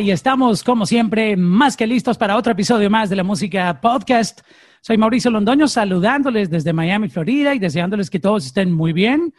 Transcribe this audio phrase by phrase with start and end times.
[0.00, 4.40] Y estamos como siempre más que listos para otro episodio más de la música podcast.
[4.82, 9.32] Soy Mauricio Londoño saludándoles desde Miami, Florida y deseándoles que todos estén muy bien,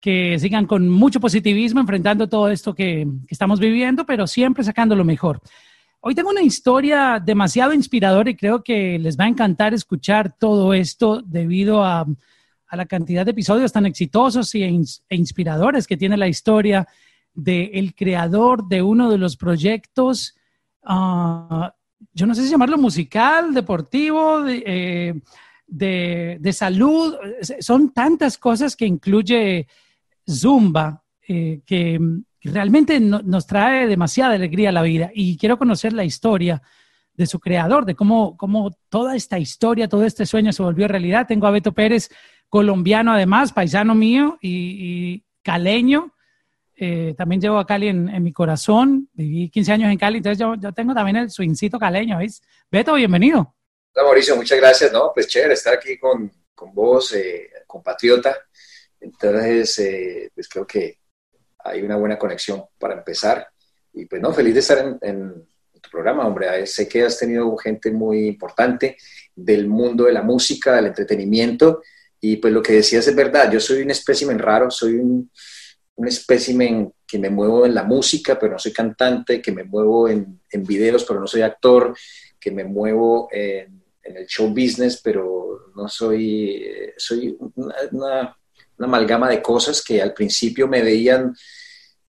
[0.00, 4.96] que sigan con mucho positivismo enfrentando todo esto que, que estamos viviendo, pero siempre sacando
[4.96, 5.42] lo mejor.
[6.00, 10.72] Hoy tengo una historia demasiado inspiradora y creo que les va a encantar escuchar todo
[10.72, 12.06] esto debido a,
[12.66, 16.88] a la cantidad de episodios tan exitosos e, e inspiradores que tiene la historia
[17.38, 20.34] del creador de uno de los proyectos,
[20.82, 21.68] uh,
[22.12, 25.20] yo no sé si llamarlo musical, deportivo, de, eh,
[25.66, 27.14] de, de, salud.
[27.60, 29.68] Son tantas cosas que incluye
[30.28, 32.00] Zumba eh, que
[32.42, 35.10] realmente no, nos trae demasiada alegría a la vida.
[35.14, 36.60] Y quiero conocer la historia
[37.14, 41.26] de su creador, de cómo, cómo toda esta historia, todo este sueño se volvió realidad.
[41.28, 42.10] Tengo a Beto Pérez,
[42.48, 46.14] colombiano además, paisano mío y caleño
[46.80, 49.08] eh, también llevo a Cali en, mi corazón.
[49.12, 52.40] Viví 15 años en Cali, entonces yo, tengo también el swingcito caleño, ¿veis?
[52.70, 53.52] Beto, bienvenido.
[53.94, 55.10] Hola Mauricio, muchas gracias, ¿no?
[55.12, 58.36] Pues chévere estar aquí con, con vos, eh, compatriota.
[59.00, 61.00] Entonces, eh, pues creo que
[61.64, 63.48] hay una buena conexión para empezar.
[63.92, 65.48] Y pues no, feliz de estar en, en
[65.80, 66.64] tu programa, hombre.
[66.64, 68.96] Sé que has tenido gente muy importante
[69.34, 71.82] del mundo de la música, del entretenimiento.
[72.20, 75.28] Y pues lo que decías es verdad, yo soy un espécimen raro, soy un
[75.98, 80.08] un espécimen que me muevo en la música, pero no soy cantante, que me muevo
[80.08, 81.92] en, en videos, pero no soy actor,
[82.38, 86.64] que me muevo en, el show business, pero no soy,
[86.96, 88.36] soy una, una,
[88.78, 91.34] amalgama de cosas que al principio me veían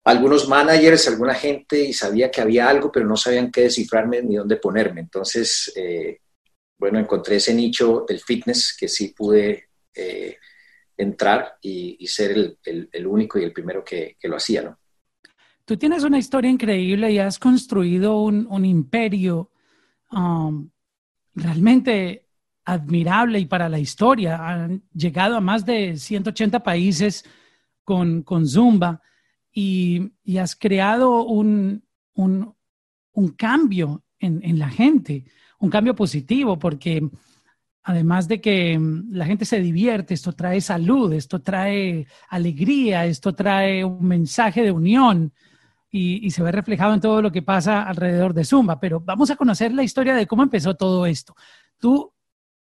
[0.06, 4.36] algunos managers, alguna gente y sabía que había algo, pero no sabían qué descifrarme ni
[4.36, 5.02] dónde ponerme.
[5.02, 6.20] Entonces, eh,
[6.78, 10.38] bueno, encontré ese nicho del fitness que sí pude eh,
[11.00, 14.78] entrar y, ser el, el, único y el primero que, que, lo hacía, ¿no?
[15.64, 19.50] Tú tienes una historia increíble y has construido un, un imperio
[20.12, 20.70] um,
[21.34, 22.28] realmente
[22.66, 24.46] admirable y para la historia.
[24.46, 27.24] Han llegado a más de 180 países
[27.86, 29.02] con, con Zumba
[29.54, 31.82] y, y, has creado un,
[32.14, 32.54] un,
[33.14, 35.24] un cambio en, en, la gente,
[35.60, 37.10] un cambio positivo, porque
[37.90, 43.34] además de que mm, la gente se divierte, esto trae salud, esto trae alegría, esto
[43.34, 45.34] trae un mensaje de unión
[45.90, 48.80] y, se ve reflejado en todo lo que pasa alrededor de Zumba.
[48.80, 51.36] Pero vamos a conocer la historia de cómo empezó todo esto.
[51.80, 52.14] Tú,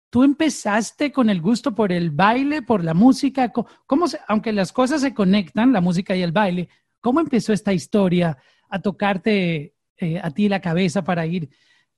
[0.10, 5.00] tú empezaste con el gusto por el baile, por la música, ¿cómo aunque las cosas
[5.00, 6.68] se conectan, la música y el baile,
[7.00, 8.38] ¿cómo empezó esta historia
[8.70, 11.50] a tocarte eh, a ti la cabeza para ir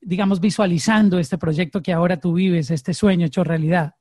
[0.05, 3.95] digamos, visualizando este proyecto que ahora tú vives, este sueño hecho realidad?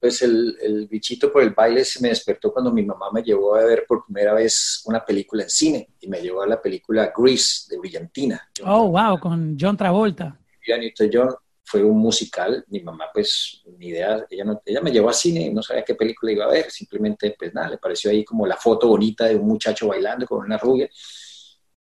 [0.00, 3.54] Pues el, el, bichito por el baile se me despertó cuando mi mamá me llevó
[3.54, 7.10] a ver por primera vez una película en cine y me llevó a la película
[7.16, 8.50] Grease de Brillantina.
[8.64, 10.38] Oh, wow, con John Travolta.
[10.66, 15.08] Newton John fue un musical, mi mamá pues ni idea, ella, no, ella me llevó
[15.08, 18.24] a cine, no sabía qué película iba a ver, simplemente pues nada, le pareció ahí
[18.24, 20.90] como la foto bonita de un muchacho bailando con una rubia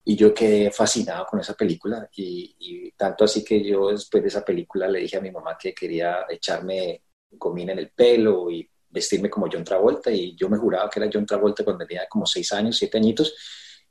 [0.04, 4.44] y yo quedé fascinado con esa película y, tanto así que yo después de esa
[4.44, 9.30] película le dije a mi mamá que quería echarme gomina en el pelo y vestirme
[9.30, 12.52] como John Travolta y yo me juraba que era John Travolta cuando tenía como seis
[12.52, 13.34] años, siete añitos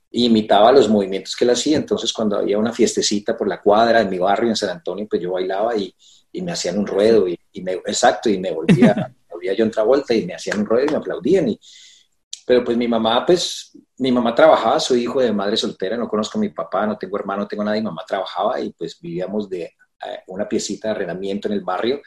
[0.09, 1.77] y imitaba los movimientos que él hacía.
[1.77, 5.21] Entonces cuando había una fiestecita por la cuadra en mi barrio en San Antonio, pues
[5.21, 5.93] yo bailaba y,
[6.31, 10.13] y me hacían un ruedo y, y, me, exacto, y me volvía, volvía John Travolta
[10.13, 11.59] y me hacían un ruedo y me aplaudían y
[12.45, 16.37] pero pues mi mamá, pues mi mamá trabajaba, soy hijo de madre soltera, no conozco
[16.37, 19.49] a mi papá, no tengo hermano, no tengo nadie, mi mamá trabajaba y pues vivíamos
[19.49, 22.01] de eh, una piecita de arrendamiento en el barrio.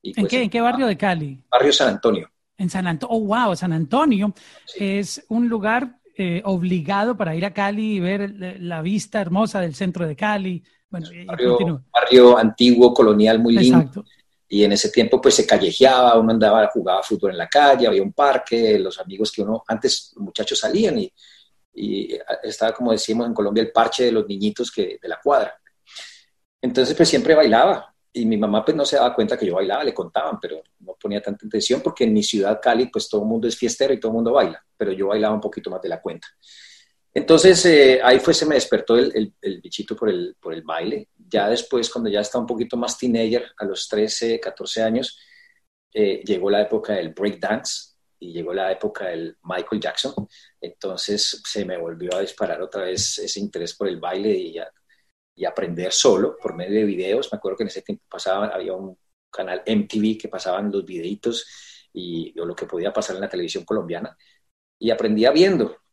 [0.00, 1.42] Y, ¿En, qué, ¿En qué barrio de Cali?
[1.50, 2.30] Barrio San Antonio.
[2.56, 4.32] En San Antonio, oh wow, San Antonio
[4.76, 9.74] es un lugar eh, obligado para ir a Cali y ver la vista hermosa del
[9.74, 10.62] centro de Cali.
[10.88, 14.04] Bueno, barrio, barrio antiguo, colonial, muy lindo.
[14.48, 18.02] Y en ese tiempo pues se callejeaba, uno andaba, jugaba fútbol en la calle, había
[18.02, 21.12] un parque, los amigos que uno, antes los muchachos salían y,
[22.44, 25.60] estaba como decimos en Colombia el parche de los niñitos que, de la cuadra.
[26.62, 29.82] Entonces pues siempre bailaba y mi mamá pues no se daba cuenta que yo bailaba,
[29.82, 33.26] le contaban, pero no ponía tanta atención porque en mi ciudad Cali pues todo el
[33.26, 35.88] mundo es fiestero y todo el mundo baila, pero yo bailaba un poquito más de
[35.88, 36.28] la cuenta.
[37.14, 39.32] Entonces eh, ahí fue, se me despertó el,
[39.62, 43.88] bichito por el, baile ya después, cuando ya estaba un poquito más teenager, a los
[43.88, 45.18] 13, 14 años,
[45.92, 50.14] eh, llegó la época del breakdance y llegó la época del Michael Jackson.
[50.60, 54.58] Entonces se me volvió a disparar otra vez ese interés por el baile y,
[55.46, 57.28] aprender solo por medio de videos.
[57.32, 58.96] Me acuerdo que en ese tiempo pasaba, había un
[59.30, 61.46] canal MTV que pasaban los videitos
[61.92, 64.16] y lo que podía pasar en la televisión colombiana
[64.78, 65.83] y aprendía viendo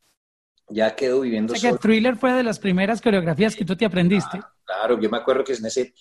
[0.72, 3.86] ya quedo viviendo o sea, que Thriller fue de las primeras coreografías que tú te
[3.86, 4.38] aprendiste.
[4.38, 5.94] Ah, claro, yo me acuerdo que en ese,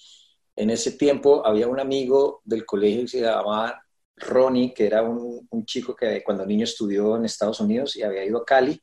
[0.56, 3.82] en ese tiempo había un amigo del colegio que se llamaba
[4.16, 8.24] Ronnie, que era un, un, chico que cuando niño estudió en Estados Unidos y había
[8.24, 8.80] ido a Cali,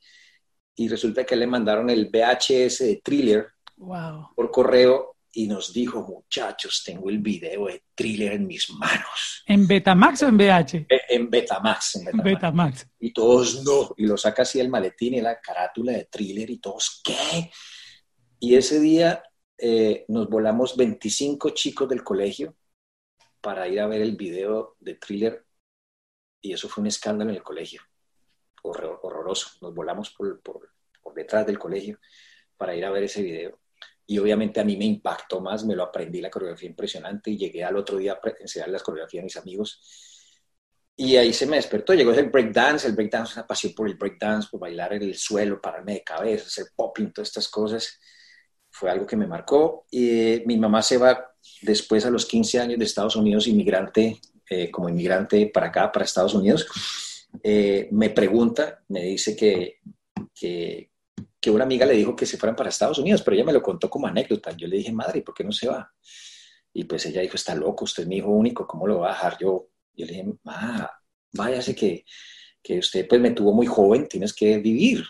[0.75, 3.47] y resulta que le mandaron el VHS de Thriller
[3.77, 4.29] wow.
[4.35, 9.43] por correo y nos dijo, muchachos, tengo el video de Thriller en mis manos.
[9.45, 10.87] ¿En Betamax o en VH?
[10.89, 11.95] En, en Betamax.
[11.97, 12.23] En Betamax.
[12.23, 12.87] Betamax.
[12.99, 13.93] Y todos no.
[13.97, 17.51] Y lo saca así el maletín y la carátula de Thriller y todos, ¿qué?
[18.39, 19.21] Y ese día
[19.59, 22.55] eh, nos volamos 25 chicos del colegio
[23.39, 25.45] para ir a ver el video de Thriller
[26.41, 27.83] y eso fue un escándalo en el colegio.
[28.63, 29.51] Horror, horroroso.
[29.61, 31.99] Nos volamos por, por, por detrás del colegio
[32.57, 33.59] para ir a ver ese video
[34.07, 37.63] y obviamente a mí me impactó más, me lo aprendí la coreografía impresionante y llegué
[37.63, 39.81] al otro día a enseñar las coreografías a mis amigos.
[40.99, 43.95] Y ahí se me despertó, llegó el breakdance, el breakdance es una pasión por el
[43.95, 47.99] breakdance, por bailar en el suelo, pararme de cabeza, hacer popping, todas estas cosas.
[48.71, 49.85] Fue algo que me marcó.
[49.91, 54.19] Y mi mamá se va después a los 15 años de Estados Unidos, inmigrante,
[54.49, 56.65] eh, como inmigrante para acá, para Estados Unidos.
[57.43, 59.79] Eh, me pregunta, me dice que,
[61.47, 63.61] que una amiga le dijo que se fueran para Estados Unidos, pero ella me lo
[63.61, 64.51] contó como anécdota.
[64.57, 65.89] Yo le dije, madre, ¿por qué no se va?
[66.73, 69.13] Y pues ella dijo, está loco, usted es mi hijo único, ¿cómo lo va a
[69.13, 69.37] dejar?
[69.39, 70.91] Yo, yo le dije, ah,
[71.31, 72.03] váyase que,
[72.61, 75.05] que usted pues me tuvo muy joven, tienes que vivir.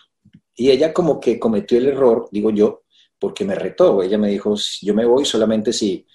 [0.54, 2.84] Y ella como que cometió el error, digo yo,
[3.18, 4.04] porque me retó.
[4.04, 6.06] Ella me dijo, yo me voy solamente si,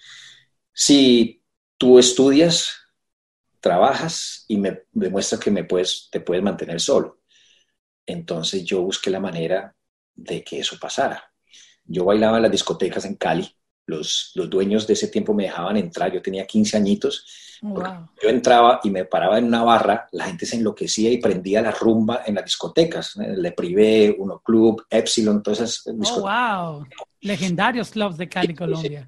[0.72, 1.42] si
[1.76, 2.70] tú estudias,
[3.58, 7.22] trabajas y me demuestras que me puedes, te puedes mantener solo.
[8.06, 9.74] Entonces yo busqué la manera
[10.14, 11.22] de que eso pasara.
[11.84, 13.48] Yo bailaba en las discotecas en Cali,
[13.86, 17.26] los, los dueños de ese tiempo me dejaban entrar, yo tenía 15 añitos,
[17.64, 18.08] Wow.
[18.20, 21.70] yo entraba y me paraba en una barra, la gente se enloquecía y prendía la
[21.70, 23.14] rumba en las discotecas.
[23.16, 26.60] Le Privé, Uno Club, Epsilon, todas esas Oh, discotecas.
[26.64, 26.86] wow.
[27.20, 29.06] Legendarios clubs de Cali, Colombia.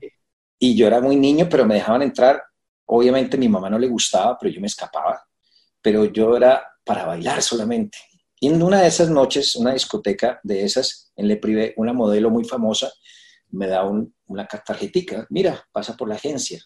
[0.57, 2.41] Y yo era muy niño, pero me dejaban entrar.
[2.87, 5.21] Obviamente a mi mamá no le gustaba, pero yo me escapaba.
[5.83, 7.99] Pero yo era para bailar solamente.
[8.45, 12.29] Y en una de esas noches, una discoteca de esas, en Le Privé, una modelo
[12.29, 12.93] muy famosa
[13.49, 15.27] me da un- una tarjetica.
[15.31, 16.63] Mira, pasa por la agencia.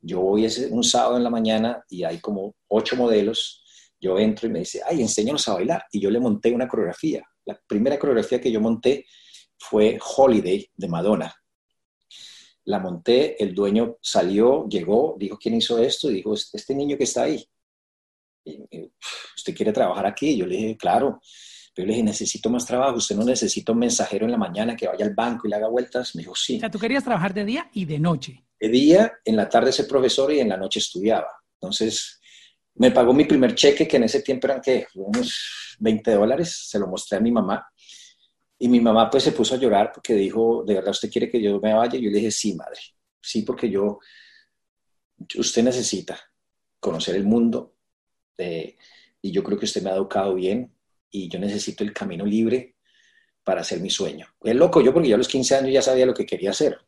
[0.00, 3.64] Yo voy ese, un sábado en la mañana y hay como ocho modelos.
[4.00, 5.84] Yo entro y me dice, ay, enséñanos a bailar.
[5.90, 7.24] Y yo le monté una coreografía.
[7.44, 9.04] La primera coreografía que yo monté
[9.58, 11.34] fue Holiday de Madonna.
[12.66, 16.08] La monté, el dueño salió, llegó, dijo, ¿quién hizo esto?
[16.08, 17.44] Y dijo, este niño que está ahí.
[19.36, 20.36] ¿Usted quiere trabajar aquí?
[20.36, 21.20] Yo le dije, claro.
[21.74, 22.96] Pero yo le dije, necesito más trabajo.
[22.96, 25.68] Usted no necesita un mensajero en la mañana que vaya al banco y le haga
[25.68, 26.14] vueltas.
[26.14, 26.56] Me dijo, sí.
[26.56, 28.44] O sea, tú querías trabajar de día y de noche.
[28.60, 31.28] De día, en la tarde ser profesor y en la noche estudiaba.
[31.60, 32.20] Entonces,
[32.76, 34.86] me pagó mi primer cheque, que en ese tiempo eran, ¿qué?
[34.94, 36.66] Unos 20 dólares.
[36.68, 37.66] Se lo mostré a mi mamá.
[38.58, 41.42] Y mi mamá pues se puso a llorar porque dijo, ¿de verdad usted quiere que
[41.42, 41.98] yo me vaya?
[41.98, 42.80] Yo le dije, sí, madre.
[43.20, 43.98] Sí, porque yo,
[45.36, 46.18] usted necesita
[46.78, 47.73] conocer el mundo.
[48.38, 48.76] Eh,
[49.20, 50.72] y yo creo que usted me ha educado bien
[51.10, 52.76] y yo necesito el camino libre
[53.42, 54.26] para hacer mi sueño.
[54.42, 56.78] Es loco yo porque yo a los 15 años ya sabía lo que quería hacer.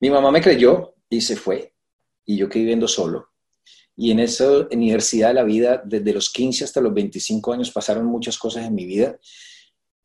[0.00, 1.72] Mi mamá me creyó y se fue
[2.24, 3.30] y yo quedé viviendo solo.
[3.96, 8.04] Y en esa universidad de la vida, desde los 15 hasta los 25 años, pasaron
[8.04, 9.18] muchas cosas en mi vida.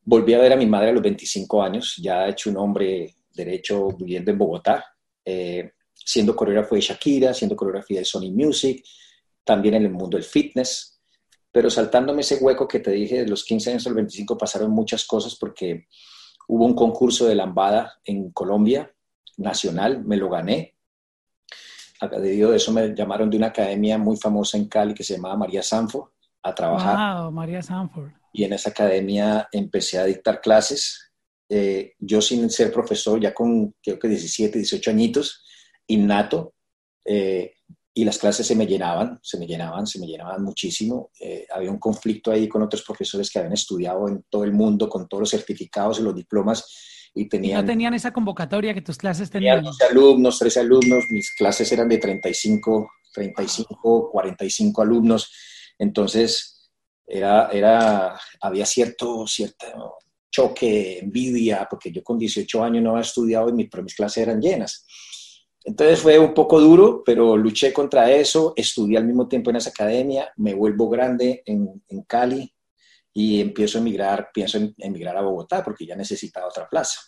[0.04, 3.88] Volví a ver a mi madre a los 25 años, ya hecho un hombre derecho
[3.88, 4.84] viviendo en Bogotá,
[5.24, 8.82] eh, siendo coreógrafo de Shakira, siendo coreografía de Sony Music,
[9.44, 11.00] también en el mundo del fitness.
[11.50, 14.70] Pero saltándome ese hueco que te dije, de los 15 años a los 25 pasaron
[14.70, 15.86] muchas cosas porque
[16.48, 18.92] hubo un concurso de lambada en Colombia,
[19.36, 20.76] nacional, me lo gané.
[22.10, 25.36] Debido a eso me llamaron de una academia muy famosa en Cali que se llamaba
[25.36, 27.22] María Sanfo a trabajar.
[27.22, 28.10] Wow, María Sanford.
[28.32, 31.12] Y en esa academia empecé a dictar clases.
[31.48, 35.44] Eh, yo sin ser profesor, ya con creo que 17, 18 añitos,
[35.86, 36.54] innato,
[37.04, 37.54] eh,
[37.94, 41.10] y las clases se me llenaban, se me llenaban, se me llenaban muchísimo.
[41.20, 44.88] Eh, había un conflicto ahí con otros profesores que habían estudiado en todo el mundo
[44.88, 46.64] con todos los certificados y los diplomas
[47.14, 49.72] y Y tenían, no tenían esa convocatoria que tus clases tenían tenían.
[49.72, 55.30] 12 alumnos, 13 alumnos, mis clases eran de 35, 35, 45 alumnos.
[55.78, 56.70] Entonces,
[57.06, 59.66] era, era, había cierto, cierto
[60.30, 64.22] choque, envidia, porque yo con 18 años no había estudiado y mis, pero mis clases
[64.22, 64.86] eran llenas.
[65.64, 69.70] Entonces fue un poco duro, pero luché contra eso, estudié al mismo tiempo en esa
[69.70, 72.52] academia, me vuelvo grande en, Cali
[73.12, 77.00] y empiezo a emigrar, pienso en emigrar a Bogotá porque ya necesitaba otra plaza.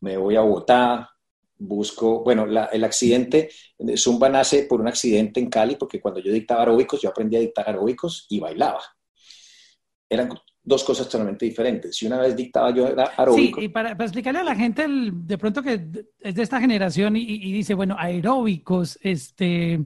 [0.00, 1.10] Me voy a Bogotá,
[1.56, 3.50] busco, bueno, la, el accidente,
[3.96, 7.40] Zumba nace por un accidente en Cali porque cuando yo dictaba aeróbicos, yo aprendí a
[7.40, 8.82] dictar aeróbicos y bailaba.
[10.08, 10.28] Eran
[10.64, 11.94] dos cosas totalmente diferentes.
[11.94, 13.60] Si una vez dictaba yo aeróbico.
[13.60, 15.74] Sí, y para, explicarle a la gente de pronto que
[16.20, 19.84] es de esta generación y, dice, bueno, aeróbicos, este,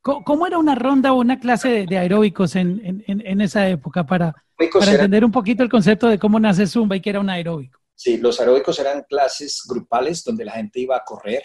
[0.00, 3.04] ¿cómo, era una ronda o una clase de, aeróbicos en,
[3.40, 7.10] esa época para, para entender un poquito el concepto de cómo nace Zumba y qué
[7.10, 7.78] era un aeróbico?
[7.94, 11.44] Sí, los aeróbicos eran clases grupales donde la gente iba a correr,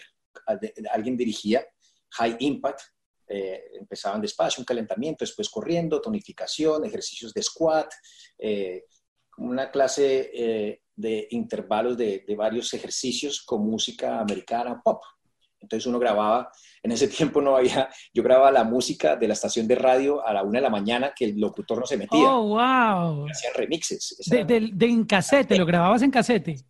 [0.94, 1.66] alguien dirigía,
[2.12, 2.80] high impact,
[3.28, 7.92] eh, empezaban despacio, un calentamiento, después corriendo, tonificación, ejercicios de squat,
[8.38, 8.86] eh,
[9.38, 15.02] una clase eh, de intervalos de, varios ejercicios con música americana pop.
[15.60, 16.52] Entonces uno grababa,
[16.84, 20.32] en ese tiempo no había, yo grababa la música de la estación de radio a
[20.32, 22.30] la una de la mañana que el locutor no se metía.
[22.30, 23.28] Oh, wow.
[23.30, 24.18] Hacían remixes.
[24.28, 26.64] De, de, en cassette, ¿lo grababas en cassette?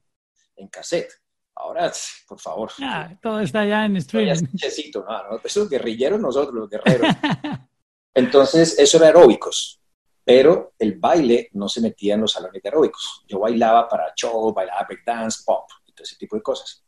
[0.55, 1.11] En cassette.
[1.55, 1.91] Ahora,
[2.27, 2.71] por favor.
[2.81, 4.47] Ah, todo está ya en streaming.
[4.93, 7.07] no, no, esos guerrilleros nosotros, los guerreros.
[8.13, 9.79] Entonces, eso era aeróbicos,
[10.23, 13.23] pero el baile no se metía en los salones de aeróbicos.
[13.27, 16.83] Yo bailaba para show, bailaba breakdance, pop, y todo ese tipo de cosas.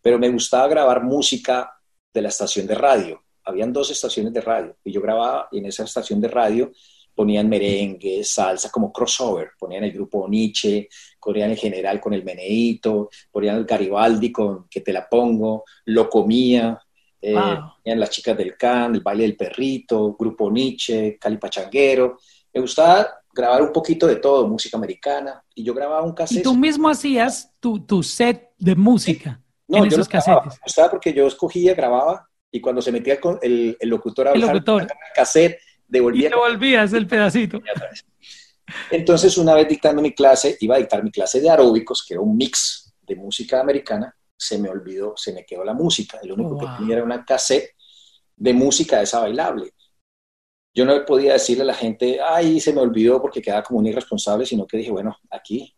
[0.00, 1.72] Pero me gustaba grabar música
[2.12, 3.22] de la estación de radio.
[3.44, 6.72] Habían dos estaciones de radio y yo grababa en esa estación de radio
[7.14, 10.88] ponían merengue, salsa, como crossover, ponían el grupo Nietzsche,
[11.20, 16.08] ponían el general con el meneíto, ponían el Garibaldi con que te la pongo, lo
[16.10, 16.78] comía,
[17.20, 17.34] eh,
[17.82, 22.18] ponían las chicas del can, el baile del perrito, grupo Nietzsche, Cali Pachanguero.
[22.52, 26.40] Me gustaba grabar un poquito de todo, música americana, y yo grababa un cassette.
[26.40, 30.54] ¿Y tú mismo hacías tu, tu set de música no, en yo esos cassettes?
[30.54, 34.40] Me gustaba porque yo escogía, grababa, y cuando se metía el, el locutor a el,
[34.40, 34.82] locutor.
[34.82, 35.58] el cassette,
[35.98, 36.28] devolvía.
[36.28, 37.60] Y devolvías el pedacito.
[38.90, 42.20] Entonces, una vez dictando mi clase, iba a dictar mi clase de aeróbicos, que era
[42.20, 46.18] un mix de música americana, se me olvidó, se me quedó la música.
[46.22, 47.70] El único que tenía era una cassette
[48.36, 49.72] de música de esa bailable.
[50.74, 53.86] Yo no podía decirle a la gente, ay, se me olvidó porque quedaba como un
[53.86, 55.74] irresponsable, sino que dije, bueno, aquí,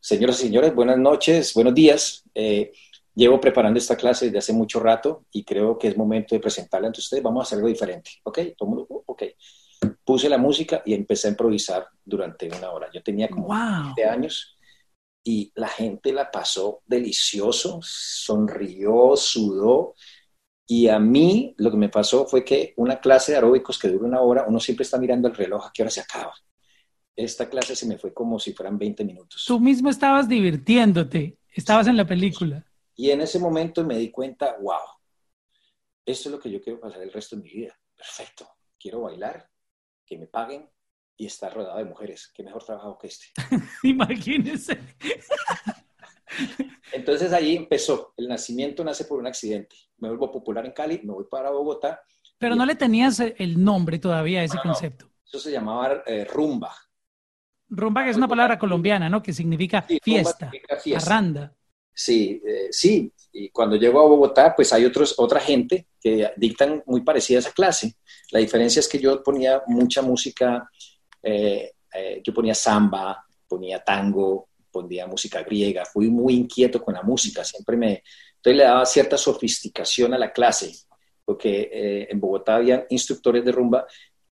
[0.00, 2.24] señoras y señores, buenas noches, buenos días.
[2.34, 2.72] Eh,
[3.14, 6.88] llevo preparando esta clase desde hace mucho rato y creo que es momento de presentarla
[6.88, 7.22] ante ustedes.
[7.22, 8.38] Vamos a hacer algo diferente, ¿ok?
[9.06, 9.22] ok.
[10.04, 12.88] Puse la música y empecé a improvisar durante una hora.
[12.92, 13.84] Yo tenía como wow.
[13.96, 14.58] 20 años
[15.22, 19.94] y la gente la pasó delicioso, sonrió, sudó.
[20.66, 24.06] Y a mí lo que me pasó fue que una clase de aeróbicos que dura
[24.06, 26.34] una hora, uno siempre está mirando el reloj a qué hora se acaba.
[27.16, 29.44] Esta clase se me fue como si fueran 20 minutos.
[29.46, 32.66] Tú mismo estabas divirtiéndote, estabas en la película.
[32.96, 34.78] Y en ese momento me di cuenta, wow,
[36.06, 37.78] esto es lo que yo quiero pasar el resto de mi vida.
[37.96, 38.48] Perfecto,
[38.78, 39.50] quiero bailar,
[40.06, 40.68] que me paguen
[41.16, 42.30] y estar rodeado de mujeres.
[42.34, 43.26] Qué mejor trabajo que este.
[43.82, 44.78] Imagínese.
[46.92, 48.12] Entonces ahí empezó.
[48.16, 49.76] El nacimiento nace por un accidente.
[49.98, 52.02] Me vuelvo popular en Cali, me voy para Bogotá.
[52.38, 55.08] Pero no le tenías el nombre todavía a ese concepto.
[55.24, 56.74] Eso se llamaba eh, rumba.
[57.68, 59.22] Rumba que es una palabra colombiana, ¿no?
[59.22, 61.10] Que significa fiesta, significa fiesta.
[61.10, 61.56] arranda.
[61.94, 63.12] Sí, eh, sí.
[63.32, 67.40] Y cuando llego a Bogotá, pues hay otros, otra gente que dictan muy parecida a
[67.40, 67.94] esa clase.
[68.30, 70.68] La diferencia es que yo ponía mucha música,
[71.22, 75.84] eh, eh, yo ponía samba, ponía tango, ponía música griega.
[75.84, 77.44] Fui muy inquieto con la música.
[77.44, 78.02] Siempre me...
[78.36, 80.72] Entonces le daba cierta sofisticación a la clase,
[81.24, 83.86] porque en Bogotá había instructores de rumba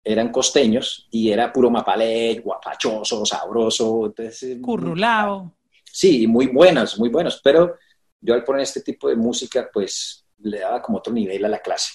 [0.03, 4.05] eran costeños y era puro mapalé, guapachoso, sabroso.
[4.05, 5.54] Entonces, Currulao
[5.95, 7.77] sí, muy buenas, muy buenas, pero
[8.19, 11.59] yo al poner este tipo de música, pues le daba como otro nivel a la
[11.59, 11.93] clase.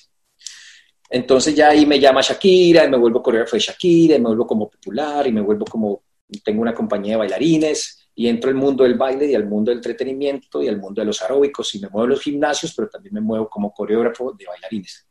[1.11, 4.47] Entonces ya ahí me llama Shakira, y me vuelvo coreógrafo de Shakira, y me vuelvo
[4.47, 6.04] como popular, y me vuelvo como,
[6.42, 9.78] tengo una compañía de bailarines, y entro al mundo del baile y al mundo del
[9.78, 13.14] entretenimiento y al mundo de los aeróbicos, y me muevo en los gimnasios, pero también
[13.14, 15.07] me muevo como coreógrafo de bailarines.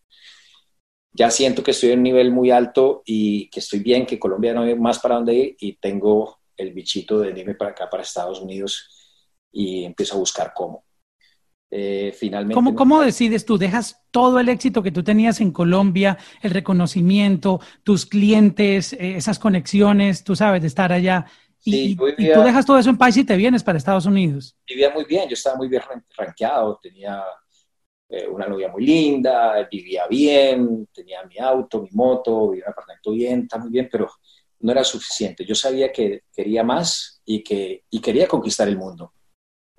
[1.12, 4.54] Ya siento que estoy en un nivel muy alto y que estoy bien, que Colombia
[4.54, 8.04] no hay más para dónde ir, y tengo el bichito de irme para acá, para
[8.04, 8.90] Estados Unidos,
[9.52, 10.84] y empiezo a buscar cómo.
[11.72, 12.56] Eh, finalmente.
[12.56, 13.58] ¿Cómo, ¿Cómo, decides tú?
[13.58, 19.38] ¿Dejas todo el éxito que tú tenías en Colombia, el reconocimiento, tus clientes, eh, esas
[19.38, 21.26] conexiones, tú sabes, de estar allá?
[21.64, 24.56] Y, tú dejas todo eso en paz y te vienes para Estados Unidos.
[24.68, 25.84] Vivía muy bien, yo estaba muy bien
[26.18, 27.22] rankeado, tenía
[28.08, 32.72] eh, una novia muy linda, vivía bien, tenía mi auto, mi moto, vivía en un
[32.72, 34.10] apartamento bien, está muy bien, pero
[34.60, 35.46] no era suficiente.
[35.46, 39.14] Yo sabía que quería más y que y quería conquistar el mundo.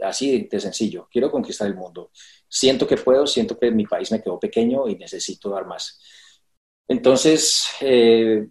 [0.03, 2.11] Así de sencillo, quiero conquistar el mundo.
[2.49, 6.01] Siento que puedo, siento que mi país me quedó pequeño y necesito dar más.
[6.89, 8.49] Entonces, eh,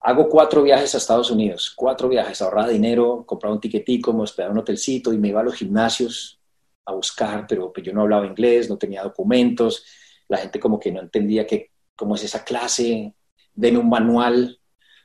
[0.00, 4.52] hago cuatro viajes a Estados Unidos, cuatro viajes, ahorraba dinero, compraba un tiquetico, me hospedaba
[4.52, 6.40] un hotelcito y me iba a los gimnasios
[6.86, 9.84] a buscar, pero yo no hablaba inglés, no tenía documentos,
[10.28, 13.14] la gente como que no entendía que, cómo es esa clase,
[13.58, 14.58] denme un manual.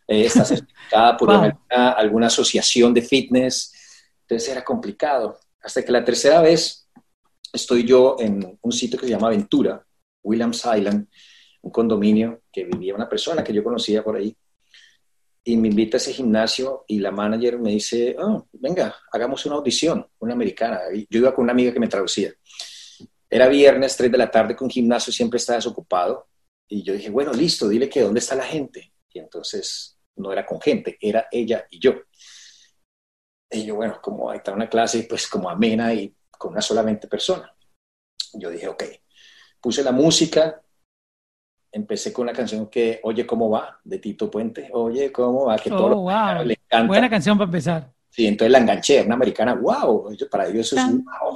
[0.07, 3.73] eh, está certificada por alguna, alguna asociación de fitness.
[4.21, 5.39] Entonces era complicado.
[5.61, 6.87] Hasta que la tercera vez
[7.51, 9.83] estoy yo en un sitio que se llama Aventura,
[10.23, 11.07] Williams Island,
[11.61, 14.35] un condominio que vivía una persona que yo conocía por ahí.
[15.45, 19.55] Y me invita a ese gimnasio y la manager me dice, oh, venga, hagamos una
[19.55, 20.79] audición, una americana.
[21.09, 22.31] yo iba con una amiga que me traducía.
[23.29, 26.27] Era viernes, 3 de la tarde, con gimnasio siempre estaba desocupado.
[26.67, 28.93] Y yo dije, bueno, listo, dile que dónde está la gente.
[29.11, 31.93] Y entonces no era con gente, era ella y yo.
[33.51, 37.07] Y yo, bueno, como ahí está una clase, pues como amena y con una solamente
[37.07, 37.53] persona.
[38.33, 38.83] Yo dije, ok,
[39.61, 40.61] puse la música,
[41.71, 44.69] empecé con una canción que Oye cómo va, de Tito Puente.
[44.73, 46.43] Oye cómo va, que todo oh, wow.
[46.45, 46.87] le encanta.
[46.87, 47.93] Buena canción para empezar.
[48.09, 51.35] Sí, entonces la enganché, una americana, wow, para ellos eso es un wow,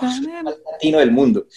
[0.72, 1.48] latino del mundo.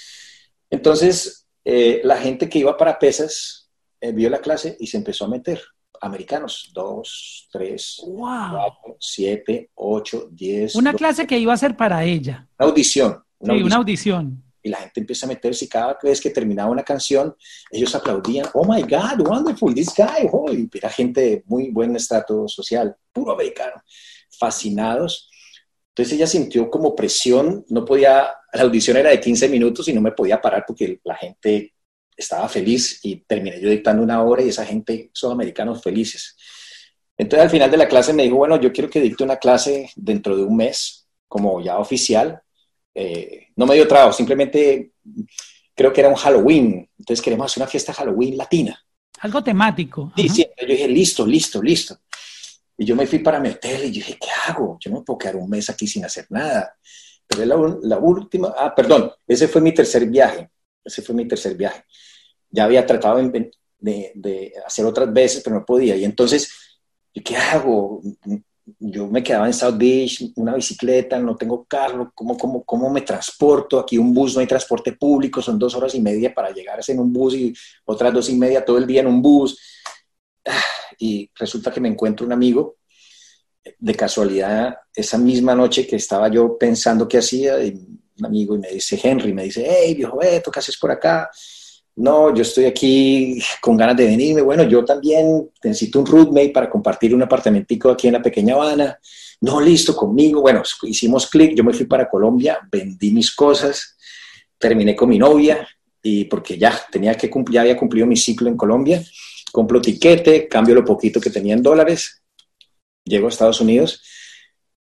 [0.70, 5.24] Entonces, eh, la gente que iba para pesas eh, vio la clase y se empezó
[5.24, 5.60] a meter.
[6.02, 10.74] Americanos, dos, tres, cuatro, siete, ocho, diez.
[10.74, 12.48] Una clase que iba a ser para ella.
[12.58, 13.22] Una audición.
[13.38, 13.66] Una sí, audición.
[13.66, 17.34] una audición y la gente empieza a meterse y cada vez que terminaba una canción,
[17.70, 21.96] ellos aplaudían, oh my God, wonderful, this guy, oh, y era gente de muy buen
[21.96, 23.82] estrato social, puro americano,
[24.38, 25.30] fascinados.
[25.88, 30.00] Entonces ella sintió como presión, no podía, la audición era de 15 minutos y no
[30.00, 31.74] me podía parar porque la gente
[32.16, 36.36] estaba feliz y terminé yo dictando una hora y esa gente son americanos felices.
[37.16, 39.90] Entonces al final de la clase me dijo, bueno, yo quiero que dicte una clase
[39.96, 42.40] dentro de un mes, como ya oficial,
[42.94, 44.92] eh, no me dio trabajo, simplemente
[45.74, 48.82] creo que era un Halloween, entonces queremos hacer una fiesta Halloween latina.
[49.20, 50.12] Algo temático.
[50.16, 51.98] Sí, sí, yo dije, listo, listo, listo.
[52.76, 54.78] Y yo me fui para mi hotel y yo dije, ¿qué hago?
[54.80, 56.74] Yo no puedo quedar un mes aquí sin hacer nada.
[57.30, 60.50] Pero la, la última, ah, perdón, ese fue mi tercer viaje,
[60.84, 61.84] ese fue mi tercer viaje.
[62.50, 65.96] Ya había tratado de, de, de hacer otras veces, pero no podía.
[65.96, 66.50] Y entonces,
[67.24, 68.02] ¿qué hago?
[68.78, 73.02] yo me quedaba en South Beach, una bicicleta, no tengo carro, ¿cómo, cómo, cómo me
[73.02, 73.78] transporto?
[73.78, 76.98] Aquí un bus, no hay transporte público, son dos horas y media para llegar en
[76.98, 79.58] un bus y otras dos y media todo el día en un bus.
[80.46, 80.62] Ah,
[80.98, 82.76] y resulta que me encuentro un amigo,
[83.78, 88.70] de casualidad, esa misma noche que estaba yo pensando qué hacía, un amigo y me
[88.70, 91.30] dice, Henry, me dice, hey, viejo Beto, ¿qué haces por acá?
[92.00, 96.70] no, yo estoy aquí con ganas de venirme, bueno, yo también necesito un roommate para
[96.70, 98.98] compartir un apartamentico aquí en la pequeña Habana,
[99.42, 103.96] no, listo, conmigo, bueno, hicimos clic, yo me fui para Colombia, vendí mis cosas,
[104.58, 105.66] terminé con mi novia,
[106.02, 109.02] y porque ya tenía que ya había cumplido mi ciclo en Colombia,
[109.52, 112.22] compro tiquete, cambio lo poquito que tenía en dólares,
[113.04, 114.02] llego a Estados Unidos,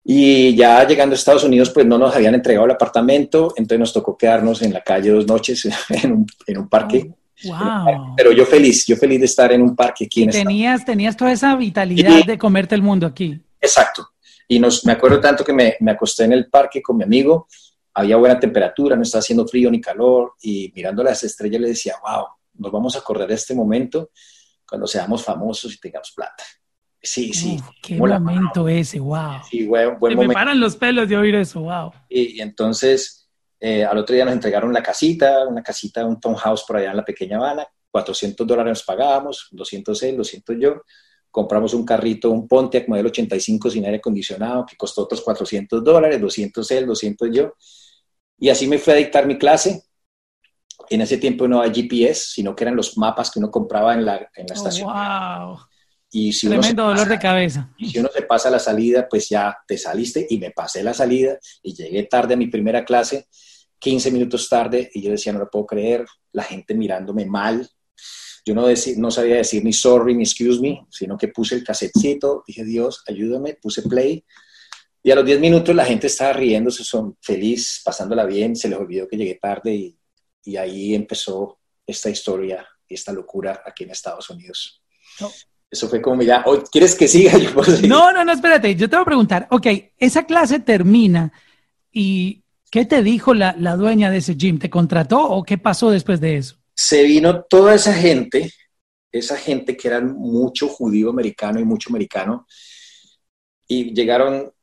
[0.05, 3.93] y ya llegando a Estados Unidos, pues no nos habían entregado el apartamento, entonces nos
[3.93, 7.09] tocó quedarnos en la calle dos noches en un, en un parque.
[7.45, 8.13] wow.
[8.17, 11.31] Pero yo feliz, yo feliz de estar en un parque aquí en tenías, tenías toda
[11.31, 13.39] esa vitalidad de comerte el mundo aquí.
[13.61, 14.09] Exacto.
[14.47, 17.47] Y nos, me acuerdo tanto que me, me acosté en el parque con mi amigo,
[17.93, 21.95] había buena temperatura, no estaba haciendo frío ni calor, y mirando las estrellas le decía,
[22.03, 24.09] wow, nos vamos a acordar de este momento
[24.67, 26.43] cuando seamos famosos y tengamos plata.
[27.05, 27.59] Sí, sí.
[27.81, 29.41] qué momento ese, wow.
[29.49, 31.91] Sí, buen, buen me paran los pelos de oír eso, wow.
[32.07, 36.77] Y, entonces, eh, al otro día nos entregaron la casita, una casita, un townhouse por
[36.77, 37.67] allá en la pequeña Habana.
[37.91, 40.81] 400 dólares nos pagábamos, 200 él, 200 yo.
[41.29, 46.21] Compramos un carrito, un Pontiac modelo 85 sin aire acondicionado, que costó otros 400 dólares,
[46.21, 47.53] 200 él, 200 yo.
[48.39, 49.83] Y así me fui a dictar mi clase.
[50.89, 54.05] En ese tiempo no había GPS, sino que eran los mapas que uno compraba en
[54.05, 54.87] la, en la oh, estación.
[54.87, 55.57] wow.
[56.15, 57.73] Y si Tremendo dolor de cabeza.
[57.75, 60.93] Y si uno se pasa la salida, pues ya te saliste y me pasé la
[60.93, 63.25] salida y llegué tarde a mi primera clase,
[63.79, 67.67] 15 minutos tarde, y yo decía, no lo puedo creer, la gente mirándome mal.
[68.45, 72.43] Yo no, no sabía decir ni sorry ni excuse me, sino que puse el casetcito,
[72.45, 74.23] dije, Dios, ayúdame, puse play.
[75.01, 78.77] Y a los 10 minutos la gente estaba riéndose, son feliz, pasándola bien, se les
[78.77, 79.97] olvidó que llegué tarde y,
[80.45, 84.83] y ahí empezó esta historia, esta locura aquí en Estados Unidos.
[85.73, 87.33] Eso fue como, mira, ¿quieres que siga?
[87.87, 89.65] no, no, no, espérate, yo te voy a preguntar, ok,
[89.97, 91.33] esa clase termina
[91.91, 94.59] y ¿qué te dijo la, la dueña de ese gym?
[94.59, 96.57] ¿Te contrató o qué pasó después de eso?
[96.75, 98.53] Se vino toda esa gente,
[99.11, 102.45] esa gente que era mucho judío americano y mucho americano,
[103.67, 104.53] y llegaron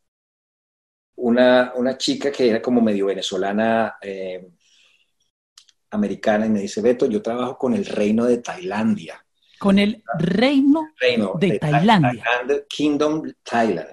[1.16, 4.46] una, una chica que era como medio venezolana, eh,
[5.90, 9.19] americana, y me dice, Beto, yo trabajo con el reino de Tailandia
[9.60, 10.88] con el reino,
[11.38, 12.24] de, Tailandia.
[12.66, 13.90] Kingdom Thailand.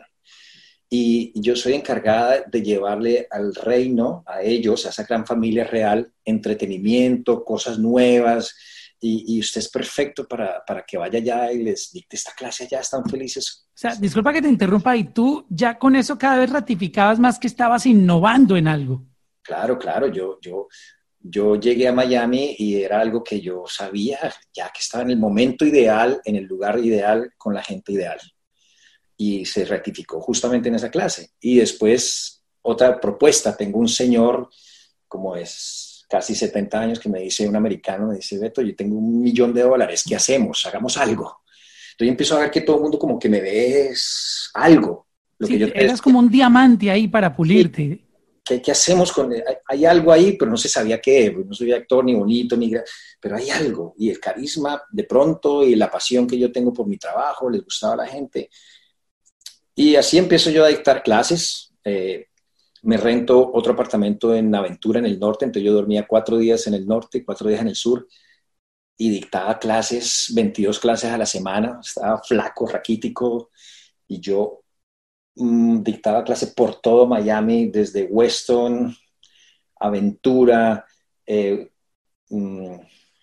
[0.89, 6.09] Y yo soy encargada de llevarle al reino, a ellos, a esa gran familia real,
[6.23, 8.55] entretenimiento, cosas nuevas,
[9.01, 12.79] y, usted es perfecto para, para, que vaya allá y les dicte esta clase allá,
[12.79, 13.67] están felices.
[13.67, 17.37] O sea, disculpa que te interrumpa, y tú ya con eso cada vez ratificabas más
[17.37, 19.05] que estabas innovando en algo.
[19.43, 20.67] Claro, claro, yo, yo,
[21.29, 25.17] yo llegué a Miami y era algo que yo sabía, ya que estaba en el
[25.17, 28.19] momento ideal, en el lugar ideal, con la gente ideal.
[29.17, 31.31] Y se ratificó justamente en esa clase.
[31.39, 34.49] Y después, otra propuesta, tengo un señor,
[35.07, 38.97] como es casi 70 años, que me dice un americano, me dice, Beto, yo tengo
[38.97, 40.65] un millón de dólares, ¿qué hacemos?
[40.65, 41.41] Hagamos algo.
[41.91, 43.91] Entonces empiezo a ver que todo el mundo como que me ve
[44.53, 45.07] algo.
[45.39, 48.06] Lo que yo eras como un diamante ahí para pulirte.
[48.47, 49.33] ¿Qué, ¿Qué, hacemos con...?
[49.33, 51.31] Hay, hay, algo ahí, pero no se sabía qué.
[51.31, 52.71] No soy actor ni bonito, ni...
[53.19, 53.93] Pero hay algo.
[53.97, 57.63] Y el carisma, de pronto, y la pasión que yo tengo por mi trabajo, les
[57.63, 58.49] gustaba a la gente.
[59.75, 61.73] Y así empiezo yo a dictar clases.
[61.83, 62.27] Eh,
[62.83, 66.73] me rento otro apartamento en Aventura, en el norte, entonces yo dormía cuatro días en
[66.73, 68.07] el norte, cuatro días en el sur,
[68.97, 73.51] y dictaba clases, 22 clases a la semana, estaba flaco, raquítico,
[74.07, 74.63] y yo
[75.37, 78.95] dictaba clases por todo Miami, desde Weston,
[79.79, 80.85] Aventura,
[81.25, 81.69] eh,
[82.29, 82.75] mm,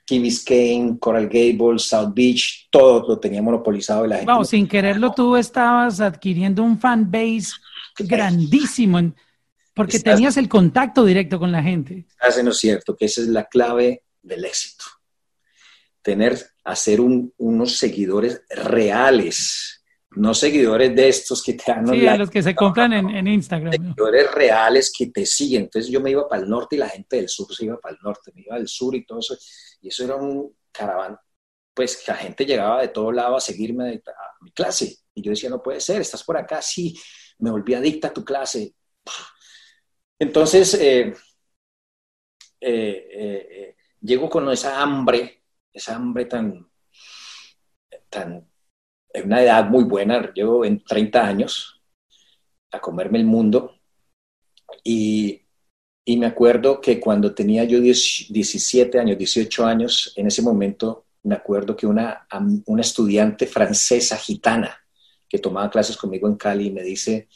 [0.07, 4.05] Key Biscayne, Coral Gables, South Beach, todo lo tenía monopolizado.
[4.05, 7.53] Y la gente Vamos, sin quererlo tú estabas adquiriendo un fan base
[7.99, 9.15] grandísimo en,
[9.75, 12.07] porque tenías el contacto directo con la gente.
[12.09, 14.85] Estás en lo cierto, que esa es la clave del éxito.
[16.01, 19.84] Tener, hacer unos seguidores reales,
[20.17, 21.87] no seguidores de estos que te dan...
[21.87, 23.73] Sí, los que se compran en, Instagram.
[23.73, 25.63] Seguidores reales que te siguen.
[25.63, 27.95] Entonces yo me iba para el norte y la gente del sur se iba para
[27.95, 29.37] el norte, me iba al sur y todo eso.
[29.81, 31.19] Y eso era un caraván.
[31.73, 34.97] Pues la gente llegaba de todo lado a seguirme a mi clase.
[35.15, 36.95] Y yo decía, no puede ser, estás por acá, sí.
[37.39, 38.75] Me volví adicta a tu clase
[40.19, 41.13] entonces, eh,
[42.61, 46.71] eh, eh, llego con esa hambre, esa hambre tan,
[48.09, 48.49] tan,
[49.15, 51.81] en una edad muy buena, llevo en 30 años
[52.73, 53.77] a comerme el mundo
[54.83, 55.41] y,
[56.07, 61.75] me acuerdo que cuando tenía yo 17 años, 18 años, en ese momento me acuerdo
[61.75, 62.27] que una,
[62.67, 64.77] una estudiante francesa gitana
[65.29, 67.29] que tomaba clases conmigo en Cali me dice,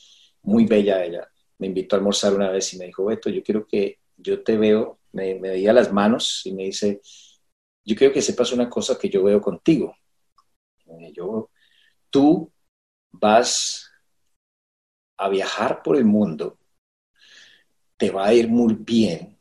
[0.43, 3.67] muy bella ella, me invitó a almorzar una vez y me dijo, Beto, yo quiero
[3.67, 7.01] que yo te veo, me, me veía las manos y me dice,
[7.85, 9.97] yo quiero que sepas una cosa que yo veo contigo.
[11.15, 11.51] Yo,
[12.11, 12.53] tú
[13.11, 13.91] vas
[15.17, 16.59] a viajar por el mundo,
[17.97, 19.37] te va a ir muy bien,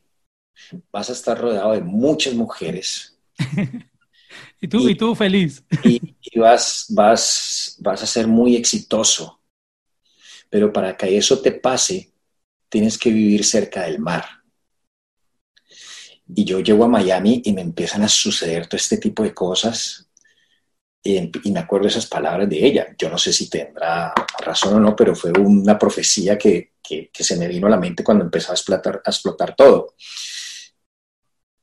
[0.91, 3.17] vas a estar rodeado de muchas mujeres.
[4.62, 5.63] y tú, y, tú feliz.
[5.84, 9.38] y, y, vas, vas, vas a ser muy exitoso
[10.49, 12.13] pero para que eso te pase,
[12.69, 14.25] tienes que vivir cerca del mar.
[16.27, 20.07] Y yo llego a Miami y me empiezan a suceder todo este tipo de cosas.
[21.10, 22.88] Y, me acuerdo esas palabras de ella.
[22.98, 26.74] Yo no sé si tendrá razón o no, pero fue una profecía que,
[27.13, 29.96] se me vino a la mente cuando empezó a explotar, a explotar todo.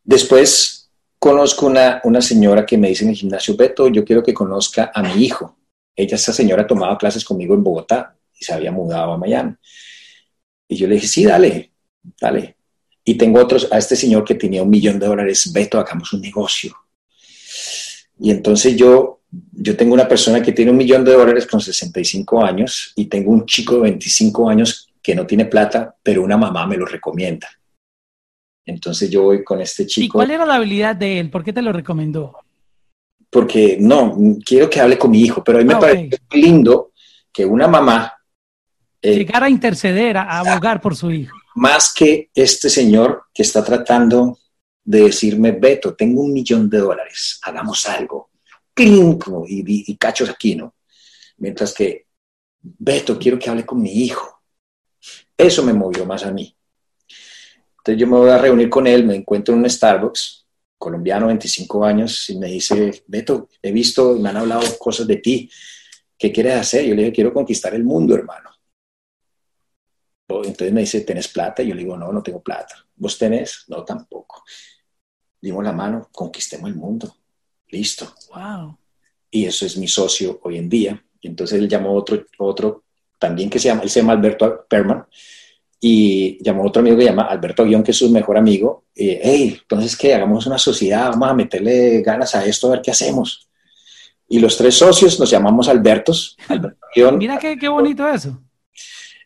[0.03, 4.33] Después conozco una, una señora que me dice en el gimnasio, Beto, yo quiero que
[4.33, 5.59] conozca a mi hijo.
[5.95, 9.55] Ella, esa señora, tomaba clases conmigo en Bogotá y se había mudado a Miami.
[10.69, 11.71] Y yo le dije, sí, dale,
[12.19, 12.57] dale.
[13.05, 16.23] Y tengo otros, a este señor que tenía un millón de dólares, Beto, hagamos un
[16.23, 16.75] negocio.
[18.19, 19.21] Y entonces yo,
[19.53, 23.31] yo tengo una persona que tiene un millón de dólares con 65 años y tengo
[23.31, 27.49] un chico de 25 años que no tiene plata, pero una mamá me lo recomienda.
[28.67, 30.05] Entonces yo voy con este chico.
[30.05, 31.31] ¿Y cuál era la habilidad de él?
[31.31, 32.39] ¿Por qué te lo recomendó?
[33.29, 36.93] Porque no, quiero que hable con mi hijo, pero a mí me ah, parece lindo
[37.33, 38.15] que una mamá
[39.03, 41.37] eh, llegar a interceder, a abogar por su hijo.
[41.57, 44.39] Más que este señor que está tratando
[44.83, 48.31] de decirme, Beto, tengo un millón de dólares, hagamos algo.
[48.77, 50.75] Y, y, cachos aquí, ¿no?
[51.37, 52.07] Mientras que,
[52.61, 54.43] Beto, quiero que hable con mi hijo.
[55.37, 56.57] Eso me movió más a mí.
[57.79, 60.47] Entonces yo me voy a reunir con él, me encuentro en un Starbucks,
[60.79, 65.17] colombiano, 25 años, y me dice, Beto, he visto y me han hablado cosas de
[65.17, 65.51] ti.
[66.19, 66.85] ¿Qué quieres hacer?
[66.87, 68.51] Yo le dije, quiero conquistar el mundo, hermano.
[70.29, 71.63] Entonces me dice, ¿tenés plata?
[71.63, 72.75] Yo le digo, no, no tengo plata.
[72.97, 73.65] ¿Vos tenés?
[73.69, 74.43] No, tampoco.
[75.41, 77.15] Dimos la mano, conquistemos el mundo.
[77.75, 78.13] Listo.
[78.35, 78.79] Wow.
[79.31, 81.05] Y eso es mi socio hoy en día.
[81.21, 82.85] Y entonces él llamó otro, otro
[83.19, 85.07] también que se llama, él se llama Alberto Perman,
[85.81, 88.85] y llamó otro amigo que se llama Alberto Guión, que es su mejor amigo.
[88.95, 90.15] Y, hey, entonces, ¿qué?
[90.15, 93.49] Hagamos una sociedad, vamos a meterle ganas a esto, a ver qué hacemos.
[94.29, 96.37] Y los tres socios nos llamamos Albertos.
[97.19, 98.41] Mira qué, qué bonito eso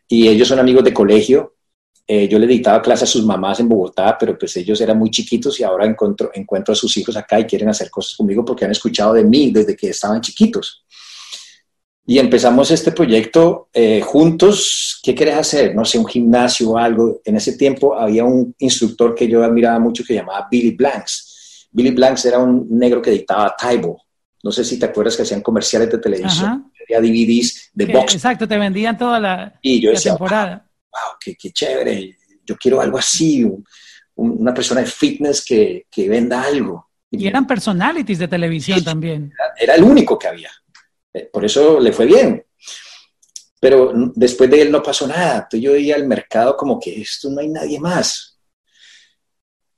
[0.09, 1.55] y ellos son amigos de colegio.
[2.11, 5.11] Eh, yo le dictaba clases a sus mamás en Bogotá, pero pues ellos eran muy
[5.11, 8.65] chiquitos y ahora encuentro, encuentro a sus hijos acá y quieren hacer cosas conmigo porque
[8.65, 10.83] han escuchado de mí desde que estaban chiquitos.
[12.07, 14.99] Y empezamos este proyecto eh, juntos.
[15.03, 15.75] ¿Qué querés hacer?
[15.75, 17.21] No sé, un gimnasio o algo.
[17.23, 21.67] En ese tiempo había un instructor que yo admiraba mucho que llamaba Billy Blanks.
[21.69, 24.01] Billy Blanks era un negro que dictaba Taibo.
[24.43, 28.15] No sé si te acuerdas que hacían comerciales de televisión, había DVDs de box.
[28.15, 32.81] Exacto, te vendían toda la, y yo decía, temporada wow, qué, qué chévere, yo quiero
[32.81, 33.45] algo así,
[34.15, 36.89] una persona de fitness que, que venda algo.
[37.11, 39.31] Y, eran personalities de televisión también.
[39.57, 40.51] Era, el único que había.
[41.13, 42.45] Eh, por eso le fue bien.
[43.59, 45.35] Pero después de él no pasó nada.
[45.35, 48.39] Entonces yo veía al mercado como que esto no hay nadie más.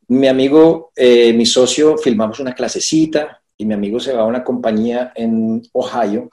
[0.08, 4.44] Mi amigo, eh, mi socio, filmamos una clasecita y mi amigo se va a una
[4.44, 6.30] compañía en Ohio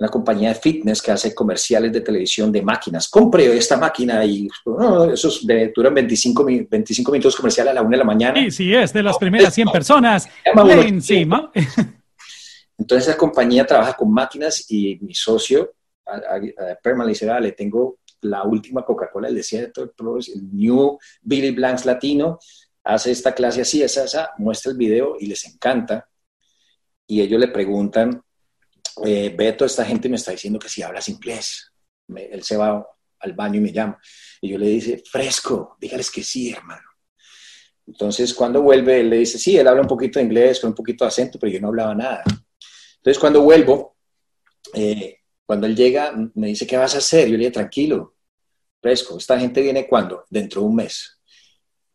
[0.00, 3.06] una compañía de fitness que hace comerciales de televisión de máquinas.
[3.10, 4.48] Compré esta máquina y
[5.12, 8.40] esos duran 25, 25 minutos comerciales a la una de la mañana.
[8.40, 10.26] Sí, sí, es de las primeras 100 personas.
[10.86, 11.52] encima.
[12.78, 15.74] Entonces esa compañía trabaja con máquinas y mi socio,
[16.82, 22.38] Perma, le dice, le tengo la última Coca-Cola del desierto, el New Billy Blanks Latino,
[22.84, 26.08] hace esta clase así, esa, esa, muestra el video y les encanta.
[27.06, 28.22] Y ellos le preguntan,
[29.04, 31.72] eh, Beto, esta gente me está diciendo que si hablas inglés.
[32.08, 32.86] él se va
[33.20, 33.98] al baño y me llama.
[34.40, 36.88] Y yo le dice, fresco, dígales que sí, hermano.
[37.86, 40.76] Entonces, cuando vuelve, él le dice, sí, él habla un poquito de inglés, con un
[40.76, 42.22] poquito de acento, pero yo no hablaba nada.
[42.96, 43.96] Entonces, cuando vuelvo,
[44.74, 47.26] eh, cuando él llega, me dice, ¿qué vas a hacer?
[47.26, 48.14] Yo le dije, tranquilo,
[48.80, 50.24] fresco, esta gente viene cuando?
[50.30, 51.18] Dentro de un mes.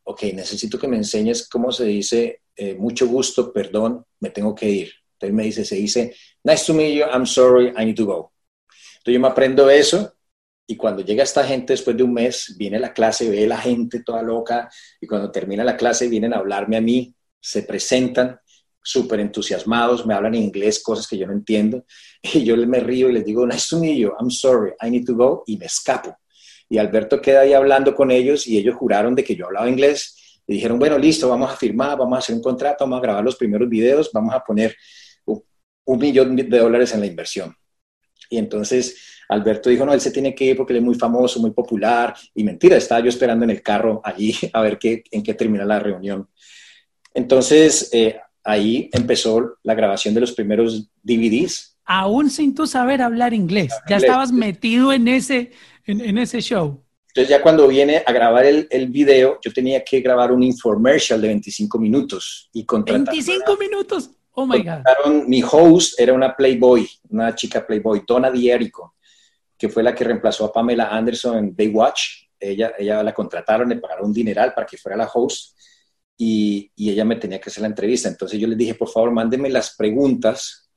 [0.03, 4.69] Ok, necesito que me enseñes cómo se dice, eh, mucho gusto, perdón, me tengo que
[4.69, 4.93] ir.
[5.15, 8.33] Entonces me dice, se dice, nice to meet you, I'm sorry, I need to go.
[8.97, 10.13] Entonces yo me aprendo eso
[10.67, 14.03] y cuando llega esta gente después de un mes, viene la clase, ve la gente
[14.03, 18.39] toda loca y cuando termina la clase vienen a hablarme a mí, se presentan
[18.81, 21.85] súper entusiasmados, me hablan inglés, cosas que yo no entiendo,
[22.21, 25.05] y yo me río y les digo, nice to meet you, I'm sorry, I need
[25.05, 26.17] to go, y me escapo.
[26.67, 30.15] Y Alberto queda ahí hablando con ellos y ellos juraron de que yo hablaba inglés
[30.47, 33.23] y dijeron, bueno, listo, vamos a firmar, vamos a hacer un contrato, vamos a grabar
[33.23, 34.75] los primeros videos, vamos a poner
[35.25, 37.55] un millón de dólares en la inversión.
[38.29, 41.39] Y entonces Alberto dijo, no, él se tiene que ir porque él es muy famoso,
[41.39, 42.15] muy popular.
[42.33, 45.65] Y mentira, estaba yo esperando en el carro allí a ver qué, en qué termina
[45.65, 46.27] la reunión.
[47.13, 51.77] Entonces eh, ahí empezó la grabación de los primeros DVDs.
[51.85, 55.51] Aún sin tú saber hablar inglés, ya estabas metido en ese,
[55.85, 56.83] en, ese show.
[57.15, 61.21] Entonces ya cuando viene a grabar el, el, video, yo tenía que grabar un infomercial
[61.21, 62.49] de 25 minutos.
[62.51, 64.09] y ¿25 minutos?
[64.31, 65.23] Oh my God.
[65.25, 68.95] Mi host era una Playboy, una chica Playboy, Donna Dierico,
[69.57, 72.25] que fue la que reemplazó a Pamela Anderson en Baywatch.
[72.37, 75.57] Ella, ella la contrataron, le pagaron un dineral para que fuera la host
[76.17, 78.09] y, y, ella me tenía que hacer la entrevista.
[78.09, 80.69] Entonces yo les dije, por favor, mándenme las preguntas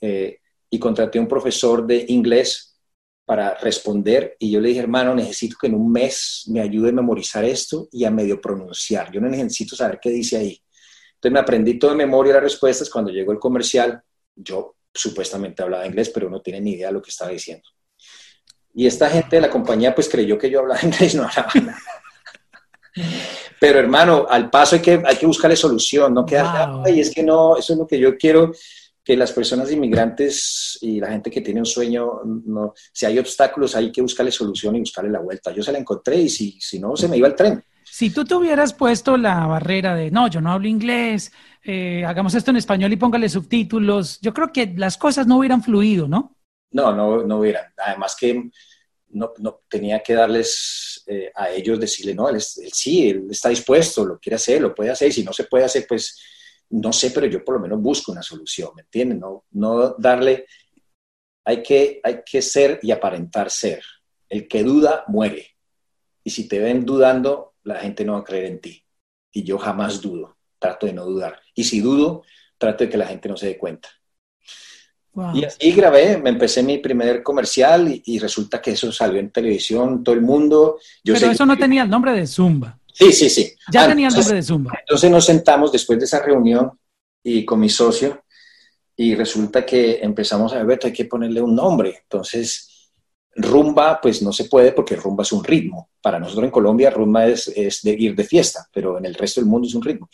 [0.00, 0.38] eh,
[0.70, 2.73] y contraté a un profesor de inglés
[3.24, 6.92] para responder y yo le dije, hermano, necesito que en un mes me ayude a
[6.92, 9.10] memorizar esto y a medio pronunciar.
[9.10, 10.62] Yo no necesito saber qué dice ahí.
[11.14, 12.90] Entonces me aprendí todo de memoria las respuestas.
[12.90, 14.02] Cuando llegó el comercial,
[14.34, 17.68] yo supuestamente hablaba inglés, pero no tiene ni idea de lo que estaba diciendo.
[18.74, 21.78] Y esta gente de la compañía pues creyó que yo hablaba inglés, no hablaba nada.
[23.58, 27.22] Pero hermano, al paso hay que, hay que buscarle solución, no quedar, y es que
[27.22, 28.52] no, eso es lo que yo quiero,
[29.04, 33.76] que las personas inmigrantes y la gente que tiene un sueño, no, si hay obstáculos
[33.76, 35.52] hay que buscarle solución y buscarle la vuelta.
[35.52, 37.62] Yo se la encontré y si, si no, se me iba el tren.
[37.84, 42.34] Si tú te hubieras puesto la barrera de, no, yo no hablo inglés, eh, hagamos
[42.34, 46.38] esto en español y póngale subtítulos, yo creo que las cosas no hubieran fluido, ¿no?
[46.72, 47.66] No, no, no hubieran.
[47.76, 48.50] Además que
[49.10, 54.04] no, no tenía que darles eh, a ellos decirle, no, él, sí, él está dispuesto,
[54.04, 56.18] lo quiere hacer, lo puede hacer, y si no se puede hacer, pues
[56.70, 59.20] no sé, pero yo por lo menos busco una solución, ¿me entienden?
[59.20, 60.46] No, no darle,
[61.44, 63.82] hay que, hay que ser y aparentar ser.
[64.28, 65.46] El que duda, muere.
[66.24, 68.82] Y si te ven dudando, la gente no va a creer en ti.
[69.32, 71.40] Y yo jamás dudo, trato de no dudar.
[71.54, 72.22] Y si dudo,
[72.58, 73.88] trato de que la gente no se dé cuenta.
[75.32, 80.02] Y así grabé, me empecé mi primer comercial y, resulta que eso salió en televisión,
[80.02, 80.78] todo el mundo.
[81.04, 82.80] Yo Pero eso no tenía el nombre de Zumba.
[82.94, 83.54] Sí, sí, sí.
[83.72, 84.72] Ya tenía el nombre de Zumba.
[84.80, 86.78] Entonces nos sentamos después de esa reunión
[87.22, 88.24] y con mi socio
[88.96, 91.98] y resulta que empezamos a ver, hay que ponerle un nombre.
[92.02, 92.70] Entonces
[93.36, 95.90] Rumba, pues no se puede porque rumba es un ritmo.
[96.00, 97.52] Para nosotros en Colombia, rumba es,
[97.82, 100.08] de ir de fiesta, pero en el resto del mundo es un ritmo.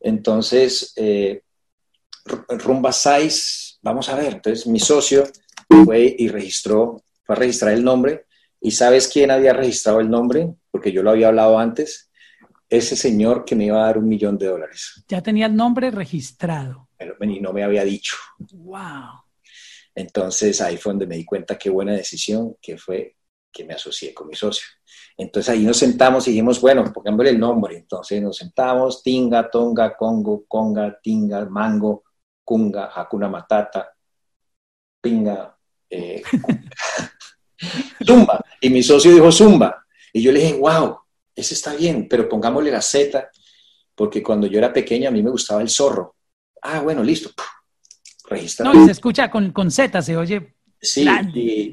[0.00, 1.42] Entonces, eh,
[2.48, 4.34] rumba 6, vamos a ver.
[4.34, 5.24] Entonces, mi socio
[5.84, 8.26] fue y registró, fue a registrar el nombre
[8.64, 10.54] ¿Y sabes quién había registrado el nombre?
[10.70, 12.10] Porque yo lo había hablado antes.
[12.66, 15.04] Ese señor que me iba a dar un millón de dólares.
[15.06, 16.88] Ya tenía el nombre registrado.
[17.20, 18.16] Y no me había dicho.
[18.52, 19.20] Wow.
[19.94, 23.16] Entonces ahí fue donde me di cuenta qué buena decisión que fue
[23.52, 24.66] que me asocié con mi socio.
[25.14, 27.76] Entonces ahí nos sentamos y dijimos, bueno, pongámosle el nombre.
[27.76, 32.04] Entonces nos sentamos, Tinga, Tonga, Congo, Conga, Tinga, Mango,
[32.42, 33.94] Kunga, Hakuna Matata,
[35.02, 35.54] Pinga,
[35.90, 36.22] eh,
[38.06, 38.43] Zumba.
[38.60, 39.84] Y mi socio dijo Zumba.
[40.12, 40.98] Y yo le dije, wow,
[41.34, 43.30] ese está bien, pero pongámosle la Z,
[43.94, 46.16] porque cuando yo era pequeña a mí me gustaba el zorro.
[46.62, 47.30] Ah, bueno, listo.
[48.26, 48.72] Registrado.
[48.72, 51.06] No, y se escucha con, con Z, se oye Sí,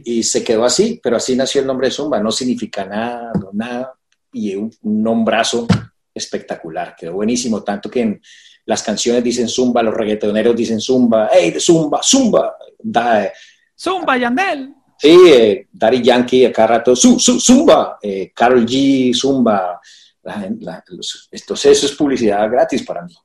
[0.05, 2.21] y, se quedó así, pero así nació el nombre de Zumba.
[2.21, 3.93] No significa nada, no nada,
[4.31, 5.67] y un, nombrazo
[6.13, 6.95] espectacular.
[6.95, 8.21] Quedó buenísimo, tanto que en
[8.65, 12.55] las canciones dicen Zumba, los reggaetoneros dicen Zumba, ¡hey, Zumba, Zumba!
[12.79, 13.29] Da,
[13.77, 14.73] Zumba, Yandel.
[15.01, 19.81] Sí, eh, Daddy Yankee acá rato, su, su, Zumba, eh, Carol G, Zumba.
[21.31, 23.15] entonces eso es publicidad gratis para mí.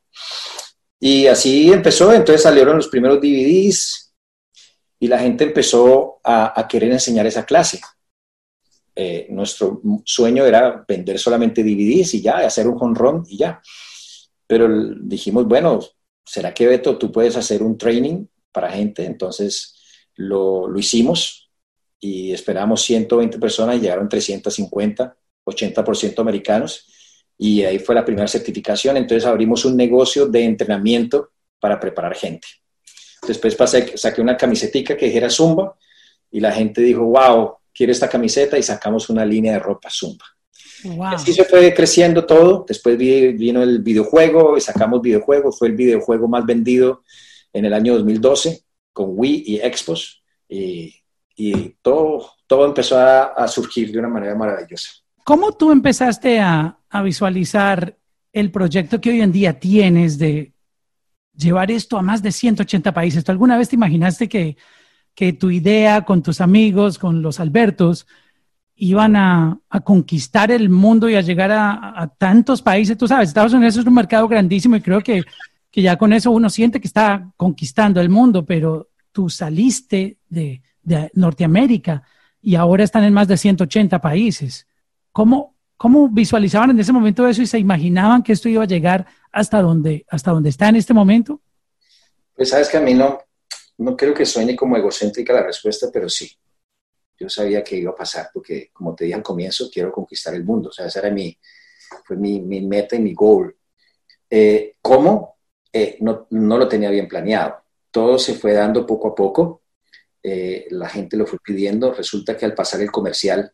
[0.99, 4.07] Y así empezó, entonces salieron los primeros DVDs,
[4.99, 7.79] y la gente empezó a, querer enseñar esa clase.
[8.95, 13.61] Eh, nuestro sueño era vender solamente DVDs y ya, hacer un home run y ya.
[14.47, 14.67] Pero
[15.03, 15.81] dijimos, bueno,
[16.25, 19.05] ¿será que Beto, tú puedes hacer un training para gente?
[19.05, 19.75] Entonces
[20.15, 21.46] lo, lo hicimos
[22.01, 26.87] y esperamos 120 personas y llegaron 350, 80% americanos.
[27.39, 28.97] Y ahí fue la primera certificación.
[28.97, 31.31] Entonces abrimos un negocio de entrenamiento
[31.61, 32.47] para preparar gente.
[33.27, 35.77] Después pasé, saqué una camisetica que dijera Zumba
[36.31, 40.25] y la gente dijo, wow, quiero esta camiseta y sacamos una línea de ropa Zumba.
[41.07, 42.65] Así se fue creciendo todo.
[42.69, 45.59] Después vino el videojuego y sacamos videojuegos.
[45.59, 47.03] Fue el videojuego más vendido
[47.53, 50.23] en el año 2012 con Wii y Expos.
[50.49, 50.95] Y,
[51.83, 54.91] todo, todo empezó a, surgir de una manera maravillosa.
[55.25, 57.97] ¿Cómo tú empezaste a, a visualizar
[58.33, 60.53] el proyecto que hoy en día tienes de
[61.37, 63.25] llevar esto a más de 180 países.
[63.25, 64.57] ¿Tú alguna vez te imaginaste que,
[65.39, 68.07] tu idea con tus amigos, con los Albertos,
[68.75, 72.99] iban a, conquistar el mundo y a llegar a, tantos países?
[72.99, 75.23] Tú sabes, Estados Unidos es un mercado grandísimo y creo que,
[75.73, 81.11] ya con eso uno siente que está conquistando el mundo, pero tú saliste de, de
[81.15, 82.05] Norteamérica
[82.41, 84.67] y ahora están en más de 180 países.
[85.13, 89.07] ¿Cómo, ¿Cómo visualizaban en ese momento eso y se imaginaban que esto iba a llegar
[89.33, 91.41] hasta donde, hasta donde está en este momento?
[92.35, 93.19] Pues sabes que a mí no,
[93.79, 96.31] no creo que sueñe como egocéntrica la respuesta, pero sí.
[97.19, 100.45] Yo sabía que iba a pasar porque, como te dije al comienzo, quiero conquistar el
[100.45, 100.69] mundo.
[100.69, 101.37] O sea, esa era mi,
[102.05, 103.57] fue mi, mi meta y mi goal.
[104.29, 105.39] Eh, ¿Cómo?
[105.73, 107.57] Eh, no, no, lo tenía bien planeado.
[107.91, 109.63] Todo se fue dando poco a poco.
[110.29, 111.93] Eh, la gente lo fue pidiendo.
[111.93, 113.53] Resulta que al pasar el comercial,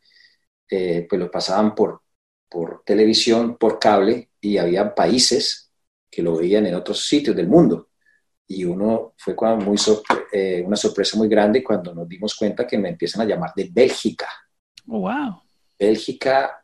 [0.68, 2.00] pues lo pasaban por,
[2.48, 5.70] por televisión, por cable, y había países
[6.12, 7.88] que lo veían en otros sitios del mundo.
[8.46, 9.78] Y uno fue muy
[10.30, 13.70] eh, una sorpresa muy grande cuando nos dimos cuenta que me empiezan a llamar de
[13.72, 14.28] Bélgica.
[14.86, 15.40] Oh, wow.
[15.78, 16.62] Bélgica,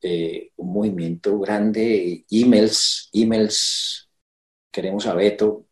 [0.00, 4.08] eh, un movimiento grande, emails, emails,
[4.70, 5.66] queremos a Beto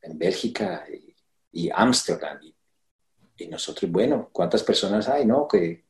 [0.00, 0.86] en Bélgica
[1.50, 2.38] y Ámsterdam.
[2.40, 2.59] Y, y,
[3.48, 5.24] nosotros, bueno, ¿cuántas personas hay?
[5.26, 5.84] No, que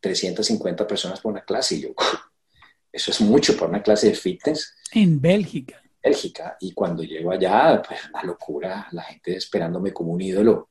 [0.00, 1.76] 350 personas por una clase.
[1.76, 1.88] Y yo,
[2.92, 4.74] eso es mucho para una clase de fitness.
[4.92, 5.82] En Bélgica.
[6.02, 6.56] Bélgica.
[6.60, 10.70] Y cuando llego allá, pues una locura, la gente esperándome como un ídolo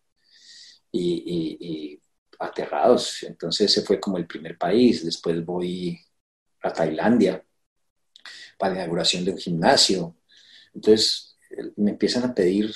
[0.92, 2.00] y,
[2.40, 3.24] aterrados.
[3.24, 5.04] Entonces ese fue como el primer país.
[5.04, 6.00] Después voy
[6.62, 7.44] a Tailandia
[8.58, 10.16] para la inauguración de un gimnasio.
[10.74, 11.38] Entonces
[11.78, 12.72] me empiezan a pedir,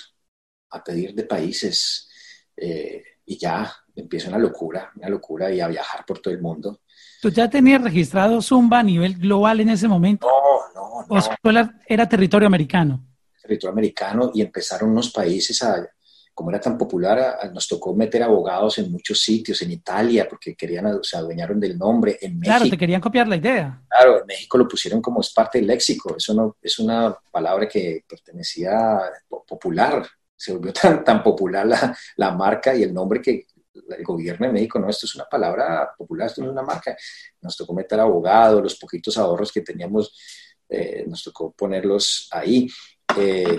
[0.72, 2.10] a pedir de países
[2.58, 6.82] eh, y ya empieza una locura, una locura y a viajar por todo el mundo.
[7.22, 10.28] ¿Tú ya tenías registrado Zumba a nivel global en ese momento?
[10.28, 11.62] No, no, no.
[11.64, 13.06] ¿O era territorio americano?
[13.42, 15.88] Territorio americano y empezaron unos países a,
[16.34, 21.04] como era tan popular, nos tocó meter abogados en muchos sitios, en Italia, porque querían,
[21.04, 22.58] se adueñaron del nombre, en México.
[22.58, 23.82] Claro, te querían copiar la idea.
[23.88, 27.68] Claro, en México lo pusieron como es parte del léxico, eso no, es una palabra
[27.68, 29.00] que pertenecía
[29.48, 30.08] popular,
[30.42, 34.54] se volvió tan, tan popular la, la marca y el nombre que el gobierno de
[34.54, 36.96] México, no, esto es una palabra popular, esto no es una marca.
[37.42, 40.18] Nos tocó meter abogado, los poquitos ahorros que teníamos,
[40.68, 42.68] eh, nos tocó ponerlos ahí.
[43.18, 43.58] Eh,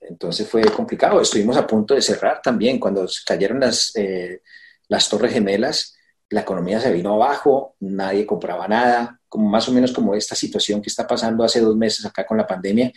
[0.00, 1.20] entonces fue complicado.
[1.20, 2.80] Estuvimos a punto de cerrar también.
[2.80, 4.42] Cuando cayeron las, eh,
[4.88, 5.94] las torres gemelas,
[6.30, 10.80] la economía se vino abajo, nadie compraba nada, como más o menos como esta situación
[10.80, 12.92] que está pasando hace dos meses acá con la pandemia.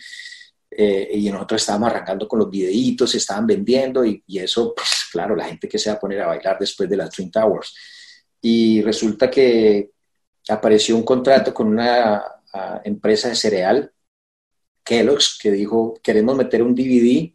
[0.76, 5.36] Eh, y nosotros estábamos arrancando con los videitos, se estaban vendiendo y, eso, pues claro,
[5.36, 7.74] la gente que se va a poner a bailar después de las Twin Towers.
[8.40, 9.90] y resulta que
[10.48, 12.22] apareció un contrato con una
[12.84, 13.92] empresa de cereal,
[14.84, 17.32] Kellogg's, que dijo, queremos meter un DVD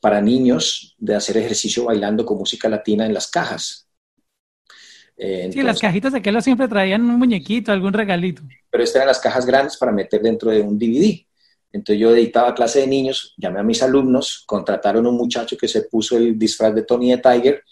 [0.00, 3.86] para niños de hacer ejercicio bailando con música latina en las cajas.
[5.16, 8.42] Eh, sí, las cajitas de Kellogg's siempre traían un muñequito, algún regalito.
[8.70, 11.26] Pero estas eran las cajas grandes para meter dentro de un DVD.
[11.72, 15.68] Entonces yo editaba clase de niños, llamé a mis alumnos, contrataron a un muchacho que
[15.68, 17.62] se puso el disfraz de Tony de Tiger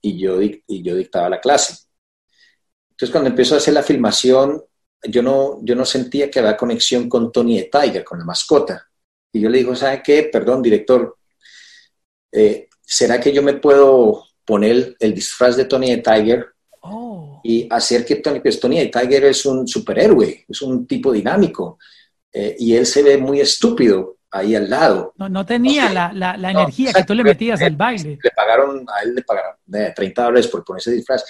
[0.00, 1.76] y yo, y yo dictaba la clase.
[2.90, 4.62] Entonces cuando empezó a hacer la filmación,
[5.02, 8.88] yo no, yo no sentía que había conexión con Tony de Tiger, con la mascota.
[9.32, 10.28] Y yo le digo, ¿sabe qué?
[10.32, 11.16] Perdón, director,
[12.30, 16.46] eh, ¿será que yo me puedo poner el, disfraz de Tony de Tiger
[16.82, 17.40] oh.
[17.42, 21.78] y hacer que Tony, pues Tony de Tiger es un superhéroe, es un tipo dinámico
[22.32, 25.12] eh, y él se ve muy estúpido ahí al lado.
[25.16, 28.18] No, no tenía la, la, energía que tú le metías al baile.
[28.22, 31.24] Le pagaron, a él le pagaron 30 eh, dólares por ponerse disfraz.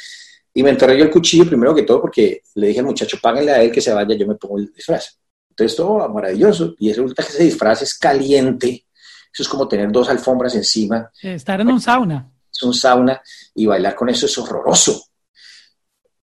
[0.55, 3.53] Y me enterré yo el cuchillo primero que todo porque le dije al muchacho, páguenle
[3.53, 5.19] a él que se vaya, yo me pongo el disfraz.
[5.51, 6.75] Entonces todo maravilloso.
[6.79, 8.87] Y resulta que ese disfraz es caliente.
[9.33, 11.11] Eso es como tener dos alfombras encima.
[11.21, 12.31] Estar en un sauna.
[12.53, 13.21] Es un sauna
[13.55, 15.07] y bailar con eso es horroroso.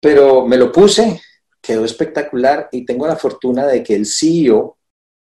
[0.00, 1.22] Pero me lo puse,
[1.66, 4.78] quedó espectacular y tengo la fortuna de que el CEO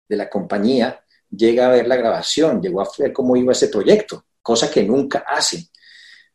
[0.08, 4.26] de la compañía llega a ver la grabación, llegó a ver cómo iba ese proyecto,
[4.40, 5.68] cosa que nunca hace.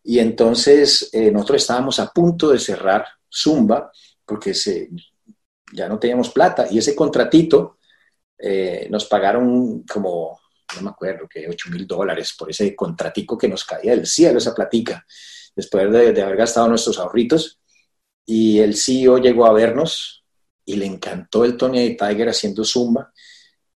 [0.03, 3.89] Y entonces eh, nosotros estábamos a punto de cerrar Zumba
[4.25, 4.89] porque se,
[5.71, 7.77] ya no teníamos plata y ese contratito
[8.37, 10.41] eh, nos pagaron como,
[10.75, 14.39] no me acuerdo, que 8 mil dólares por ese contratico que nos caía del cielo,
[14.39, 15.05] esa platica,
[15.55, 17.60] después de, de haber gastado nuestros ahorritos.
[18.33, 20.23] Y el CEO llegó a vernos
[20.63, 23.11] y le encantó el Tony Tiger haciendo Zumba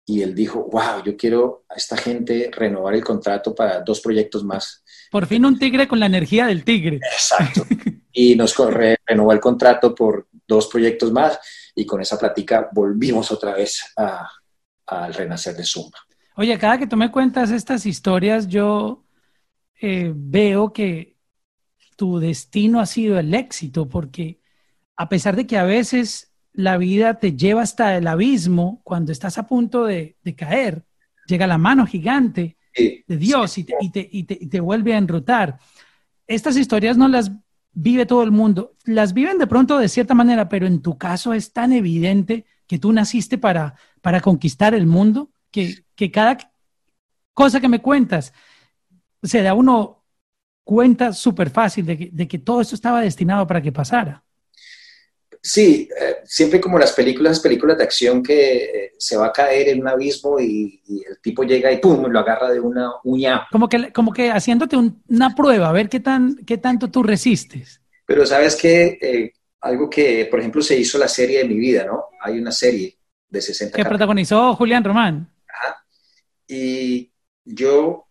[0.07, 4.45] y él dijo, wow, yo quiero a esta gente renovar el contrato para dos proyectos
[4.45, 4.85] más.
[5.11, 7.01] Por fin un tigre con la energía del tigre.
[7.13, 7.67] Exacto.
[8.17, 11.37] Y nos renovó el contrato por dos proyectos más
[11.75, 13.93] y con esa plática volvimos otra vez
[14.87, 15.99] al renacer de Zumba.
[16.37, 19.05] Oye, cada que tú me cuentas estas historias, yo
[19.81, 21.17] eh, veo que
[21.97, 24.44] tu destino ha sido el éxito, porque
[24.97, 29.39] a pesar de que a veces la vida te lleva hasta el abismo, cuando estás
[29.39, 30.85] a punto de, caer,
[31.27, 35.59] llega la mano gigante de Dios y, te, vuelve a enrutar.
[36.27, 37.33] Estas historias no las
[37.73, 41.33] vive todo el mundo, las viven de pronto de cierta manera, pero en tu caso
[41.33, 46.39] es tan evidente que tú naciste para, para conquistar el mundo, que, cada
[47.33, 48.33] cosa que me cuentas
[49.23, 50.05] se da uno
[50.63, 54.24] cuenta súper fácil de que, de que todo esto estaba destinado para que pasara.
[55.47, 59.33] Sí, eh, siempre como las películas, las películas de acción que eh, se va a
[59.33, 63.47] caer en un abismo y, el tipo llega y pum, lo agarra de una uña.
[63.53, 67.83] Como que, como que haciéndote una prueba, a ver qué, tan, qué tanto tú resistes.
[68.07, 71.85] Pero sabes que eh, algo que, por ejemplo, se hizo la serie de mi vida,
[71.85, 72.05] ¿no?
[72.23, 72.97] Hay una serie
[73.29, 75.31] de 60 Que protagonizó Julián Román.
[75.47, 75.85] Ajá.
[76.49, 77.13] Y
[77.45, 78.09] yo,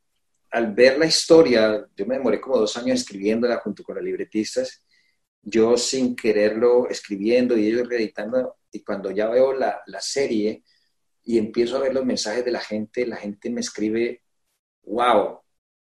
[0.52, 4.84] al ver la historia, yo me demoré como dos años escribiéndola junto con los libretistas
[5.44, 10.64] yo sin quererlo escribiendo y ellos reeditando, y cuando ya veo la, la, serie
[11.24, 14.24] y empiezo a ver los mensajes de la gente, la gente me escribe,
[14.84, 15.42] wow,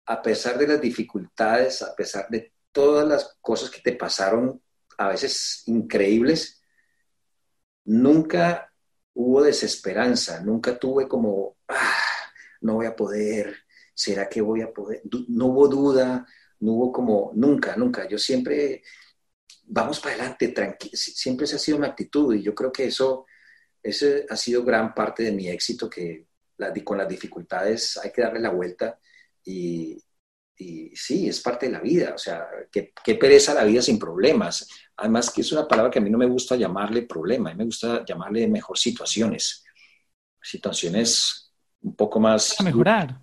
[0.07, 4.61] a pesar de las dificultades, a pesar de todas las cosas que te pasaron,
[4.99, 6.62] a veces increíbles,
[7.84, 8.72] nunca
[9.14, 12.03] hubo desesperanza, nunca tuve como, ah,
[12.62, 13.57] no voy a poder,
[13.95, 15.03] ¿será que voy a poder?
[15.28, 16.26] No hubo duda,
[16.61, 18.09] no hubo como, nunca, nunca.
[18.09, 18.82] Yo siempre
[19.66, 20.92] vamos para adelante, tranquilo.
[20.94, 23.26] Siempre esa ha sido mi actitud y yo creo que eso,
[23.82, 26.26] ese ha sido gran parte de mi éxito, que
[26.84, 28.98] con las dificultades hay que darle la vuelta
[29.44, 30.00] y,
[30.94, 32.12] sí, es parte de la vida.
[32.14, 34.68] O sea, qué, pereza la vida sin problemas.
[34.96, 37.58] Además que es una palabra que a mí no me gusta llamarle problema, a mí
[37.58, 39.64] me gusta llamarle mejor situaciones.
[40.40, 41.52] Situaciones
[41.82, 42.58] un poco más...
[42.60, 43.20] A mejorar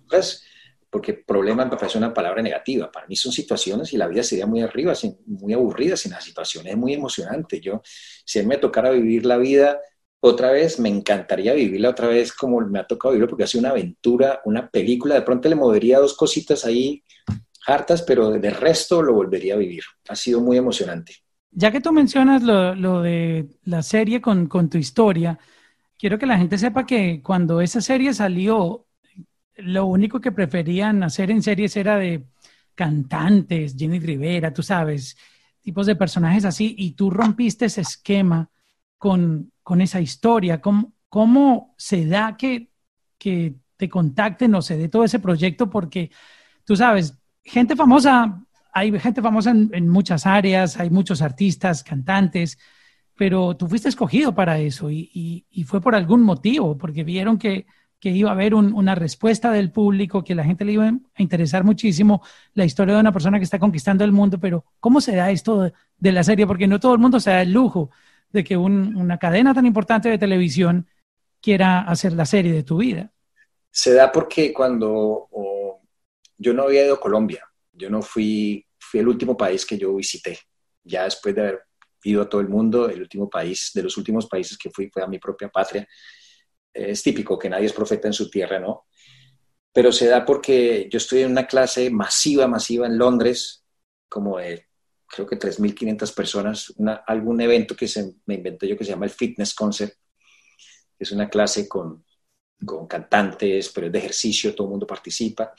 [0.92, 2.92] porque problema me parece una palabra negativa.
[2.92, 4.92] Para mí son situaciones y la vida sería muy arriba,
[5.24, 7.62] muy aburrida sin las situaciones, es muy emocionante.
[7.62, 7.80] Yo,
[8.26, 9.80] si a me tocara vivir la vida
[10.20, 13.70] otra vez, me encantaría vivirla otra vez como me ha tocado vivirlo, porque ha una
[13.70, 15.14] aventura, una película.
[15.14, 17.02] De pronto le movería dos cositas ahí
[17.66, 19.84] hartas, pero de resto lo volvería a vivir.
[20.10, 21.14] Ha sido muy emocionante.
[21.52, 25.38] Ya que tú mencionas lo, de la serie con tu historia,
[25.98, 28.84] quiero que la gente sepa que cuando esa serie salió,
[29.56, 32.26] lo único que preferían hacer en series era de
[32.74, 35.16] cantantes, Jenny Rivera, tú sabes,
[35.60, 38.50] tipos de personajes así, y tú rompiste ese esquema
[38.98, 40.60] con, con esa historia.
[40.60, 42.70] ¿Cómo, ¿Cómo, se da que,
[43.18, 45.68] te contacten o se dé todo ese proyecto?
[45.68, 46.10] Porque
[46.64, 48.42] tú sabes, gente famosa
[48.72, 52.58] hay gente famosa en, muchas áreas, hay muchos artistas, cantantes,
[53.14, 57.66] pero tú fuiste escogido para eso y, fue por algún motivo, porque vieron que,
[58.10, 62.22] iba a haber una respuesta del público, que la gente le iba a interesar muchísimo
[62.54, 65.70] la historia de una persona que está conquistando el mundo, pero ¿cómo se da esto
[65.98, 66.46] de, la serie?
[66.46, 67.90] Porque no todo el mundo se da el lujo
[68.30, 70.88] de que una cadena tan importante de televisión
[71.40, 73.12] quiera hacer la serie de tu vida.
[73.70, 75.28] Se da porque cuando
[76.38, 80.38] yo no había ido a Colombia, yo no fui el último país que yo visité,
[80.84, 81.62] ya después de haber
[82.04, 85.02] ido a todo el mundo, el último país, de los últimos países que fui fue
[85.02, 85.86] a mi propia patria.
[86.72, 88.86] Es típico que nadie es profeta en su tierra, ¿no?
[89.72, 93.64] Pero se da porque yo estuve en una clase masiva, masiva en Londres,
[94.08, 94.66] como de
[95.06, 96.74] creo que 3.500 personas,
[97.06, 99.94] algún evento que se, me inventé yo que se llama el Fitness Concert,
[100.98, 102.04] es una clase con,
[102.64, 105.52] con cantantes, pero es de ejercicio, todo el mundo participa.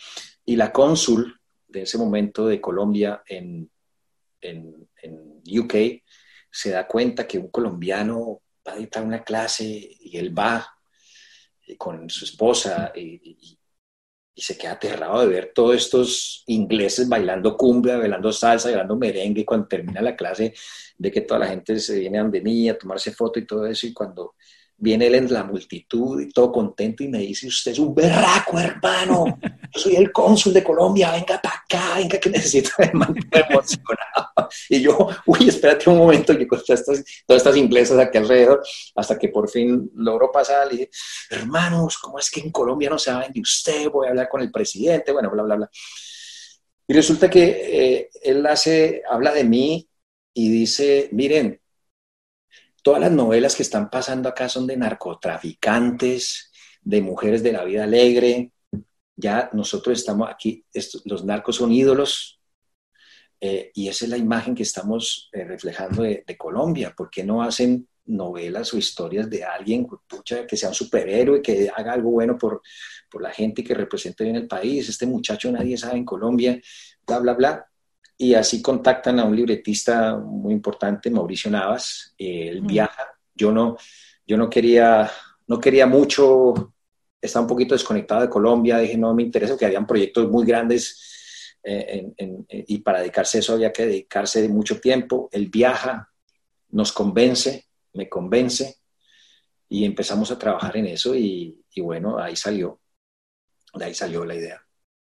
[0.45, 3.69] Y la cónsul de ese momento de Colombia en,
[4.41, 4.87] en,
[5.45, 6.01] UK
[6.49, 10.65] se da cuenta que un colombiano va a dictar una clase y él va
[11.77, 13.57] con su esposa y,
[14.35, 19.45] se queda aterrado de ver todos estos ingleses bailando cumbia, bailando salsa, bailando merengue y
[19.45, 20.55] cuando termina la clase
[20.97, 23.85] de que toda la gente se viene a mí a tomarse foto y todo eso
[23.85, 24.33] y cuando
[24.77, 28.59] viene él en la multitud y todo contento y me dice, usted es un berraco,
[28.59, 34.49] hermano, yo soy el cónsul de Colombia, venga para acá, venga que necesito, emocionado.
[34.69, 38.61] Y yo, uy, espérate un momento, que con todas estas, todas estas inglesas aquí alrededor,
[38.95, 40.89] hasta que por fin logró pasar, le dije,
[41.29, 43.89] hermanos, ¿cómo es que en Colombia no saben de usted?
[43.89, 45.71] Voy a hablar con el presidente, bueno, bla, bla, bla.
[46.87, 49.87] Y resulta que eh, él hace, habla de mí
[50.33, 51.59] y dice, miren,
[52.83, 57.85] Todas las novelas que están pasando acá son de narcotraficantes, de mujeres de la vida
[57.85, 58.51] alegre.
[59.15, 60.65] Ya nosotros estamos aquí,
[61.05, 62.41] los narcos son ídolos
[63.39, 66.93] eh, y esa es la imagen que estamos eh, reflejando de, Colombia.
[66.95, 69.87] ¿Por qué no hacen novelas o historias de alguien
[70.45, 72.61] que sea un superhéroe, que haga algo bueno por,
[73.09, 74.89] por la gente que represente bien el país?
[74.89, 76.59] Este muchacho nadie sabe en Colombia,
[77.07, 77.72] bla, bla, bla
[78.17, 82.13] y así contactan a un libretista muy importante, Mauricio Navas.
[82.17, 83.07] él viaja.
[83.33, 83.77] Yo no,
[84.25, 85.09] yo no quería,
[85.47, 86.73] no quería mucho,
[87.19, 88.77] estaba un poquito desconectado de Colombia.
[88.77, 92.11] Dije, no me interesa, porque habían proyectos muy grandes eh,
[92.67, 95.29] y para dedicarse a eso había que dedicarse de mucho tiempo.
[95.31, 96.11] Él viaja,
[96.69, 98.77] nos convence, me convence
[99.69, 102.79] y empezamos a trabajar en eso y, y bueno, ahí salió,
[103.73, 104.62] de ahí salió la idea.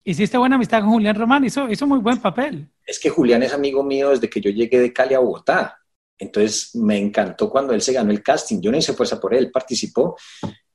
[0.05, 2.69] Hiciste buena amistad con Julián Román, hizo, hizo muy buen papel.
[2.85, 5.79] Es que Julián es amigo mío desde que yo llegué de Cali a Bogotá.
[6.19, 8.61] Entonces me encantó cuando él se ganó el casting.
[8.61, 10.17] Yo no hice fuerza por él, participó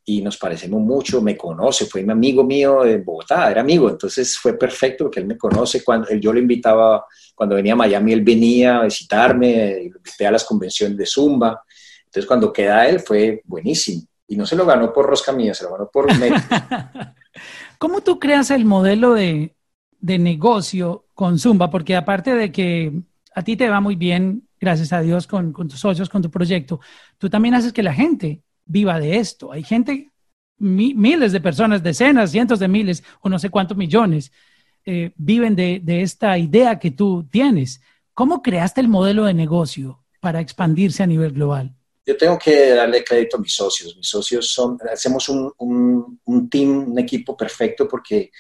[0.09, 4.35] y nos parecemos mucho, me conoce, fue mi amigo mío de Bogotá, era amigo, entonces
[4.39, 7.05] fue perfecto porque él me conoce, cuando yo lo invitaba,
[7.35, 11.63] cuando venía a Miami, él venía a visitarme, lo invité a las convenciones de Zumba,
[12.05, 15.65] entonces cuando queda él fue buenísimo, y no se lo ganó por rosca mía, se
[15.65, 16.07] lo ganó por
[17.79, 19.55] ¿Cómo tú creas el modelo de,
[20.01, 21.69] negocio con Zumba?
[21.69, 22.91] Porque aparte de que
[23.33, 26.81] a ti te va muy bien, gracias a Dios, con, tus socios, con tu proyecto,
[27.17, 29.53] tú también haces que la gente viva de esto.
[29.53, 30.11] Hay gente,
[30.57, 34.33] miles de personas, decenas, cientos de miles o no sé cuántos millones,
[34.83, 37.81] eh, viven de, de esta idea que tú tienes.
[38.13, 41.78] ¿Cómo creaste el modelo de negocio para expandirse a nivel global?
[42.09, 43.95] Yo tengo que darle crédito a mis socios.
[43.95, 48.31] Mis socios son, hacemos un, un, team, un equipo perfecto porque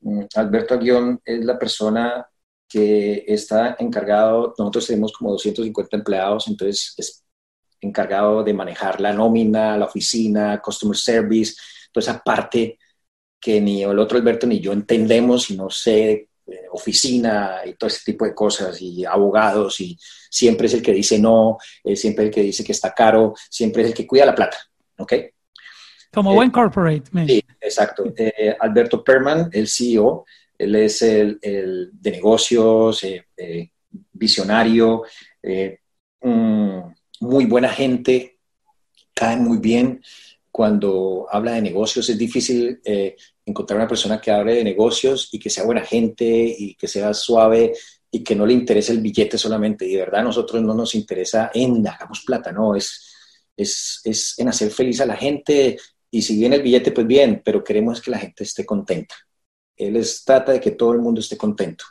[0.00, 2.26] mm, Alberto Aguión es la persona
[2.68, 7.24] que está encargado, nosotros tenemos como 250 empleados, entonces es
[7.80, 11.54] encargado de manejar la nómina, la oficina, customer service,
[11.92, 12.76] toda esa parte
[13.38, 17.88] que ni el otro Alberto ni yo entendemos y no sé eh, oficina y todo
[17.88, 19.98] ese tipo de cosas y abogados y
[20.30, 23.34] siempre es el que dice no, eh, siempre es el que dice que está caro,
[23.50, 24.56] siempre es el que cuida la plata,
[24.98, 25.12] ¿ok?
[26.14, 27.10] Como buen eh, corporate.
[27.26, 28.04] Sí, exacto.
[28.60, 30.24] Alberto Perman, el CEO,
[30.56, 33.04] él es el, de negocios,
[34.12, 35.02] visionario,
[36.22, 38.38] muy buena gente,
[39.12, 40.00] cae muy bien.
[40.52, 42.80] Cuando habla de negocios es difícil
[43.46, 47.14] encontrar una persona que hable de negocios y que sea buena gente y que sea
[47.14, 47.72] suave
[48.10, 49.86] y que no le interese el billete solamente.
[49.86, 53.14] Y de verdad a nosotros no nos interesa en hagamos plata, no, es,
[53.56, 55.78] es, es en hacer feliz a la gente
[56.10, 59.14] y si viene el billete, pues bien, pero queremos que la gente esté contenta.
[59.76, 61.84] Él trata de que todo el mundo esté contento.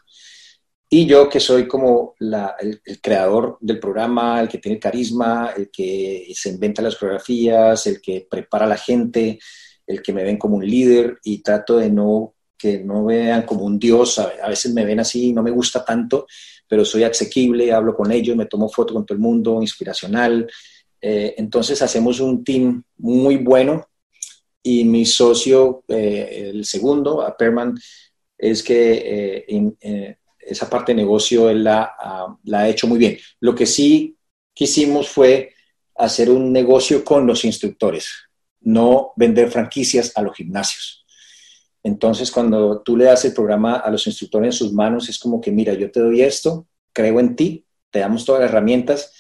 [0.90, 5.52] Y yo que soy como la, el, el, creador del programa, el que tiene carisma,
[5.56, 9.40] el que se inventa las coreografías, el que prepara a la gente,
[9.88, 13.66] el que me ven como un líder y trato de no que no vean como
[13.66, 16.26] un dios, a, veces me ven así, no me gusta tanto,
[16.68, 20.50] pero soy asequible, hablo con ellos, me tomo foto con todo el mundo, inspiracional.
[21.02, 23.88] Eh, entonces hacemos un team muy bueno
[24.64, 27.78] y mi socio, eh, el segundo, a Perman,
[28.38, 31.94] es que eh, esa parte de negocio él la
[32.54, 33.18] ha hecho muy bien.
[33.42, 34.16] Lo que sí
[34.54, 35.54] quisimos fue
[35.96, 38.12] hacer un negocio con los instructores,
[38.66, 41.06] no vender franquicias a los gimnasios.
[41.84, 45.40] Entonces, cuando tú le das el programa a los instructores en sus manos, es como
[45.40, 49.14] que, mira, yo te doy esto, creo en ti, te damos todas las herramientas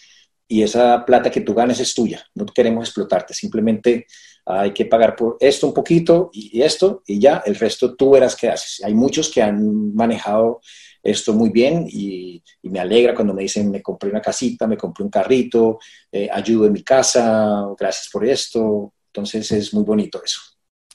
[0.47, 2.25] y esa plata que tú ganes es tuya.
[2.33, 4.07] No queremos explotarte, simplemente
[4.47, 8.35] hay que pagar por esto un poquito y esto y ya, el resto tú verás
[8.35, 8.83] qué haces.
[8.83, 10.61] Hay muchos que han manejado
[11.03, 15.03] esto muy bien y, me alegra cuando me dicen, me compré una casita, me compré
[15.03, 15.77] un carrito,
[16.11, 18.94] eh, ayudo en mi casa, gracias por esto.
[19.15, 20.41] Entonces es muy bonito eso.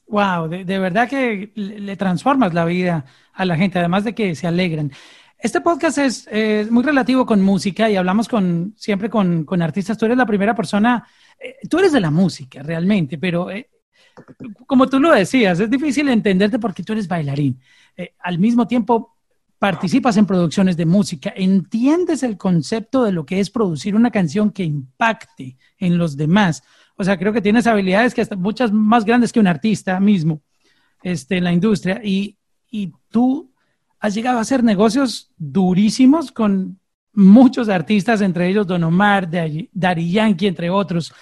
[0.07, 4.47] Wow, de, verdad que le transformas la vida a la gente, además de que se
[4.47, 4.93] alegran.
[5.39, 6.29] Este podcast es,
[6.71, 9.97] muy relativo con música y hablamos con, siempre con, artistas.
[9.97, 11.07] Tú eres la primera persona,
[11.39, 13.71] eh, tú eres de la música realmente, pero eh,
[14.67, 17.59] como tú lo decías, es difícil entenderte porque tú eres bailarín.
[17.97, 19.17] Eh, al mismo tiempo,
[19.59, 24.51] participas en producciones de música, entiendes el concepto de lo que es producir una canción
[24.51, 26.63] que impacte en los demás.
[27.01, 30.43] O sea, creo que tienes habilidades que hasta muchas más grandes que un artista mismo
[31.03, 31.99] este, en la industria.
[32.05, 32.37] Y,
[32.71, 33.51] y tú
[34.01, 36.79] has llegado a hacer negocios durísimos con
[37.15, 41.15] muchos artistas, entre ellos Don Omar, Dari Yankee, entre otros.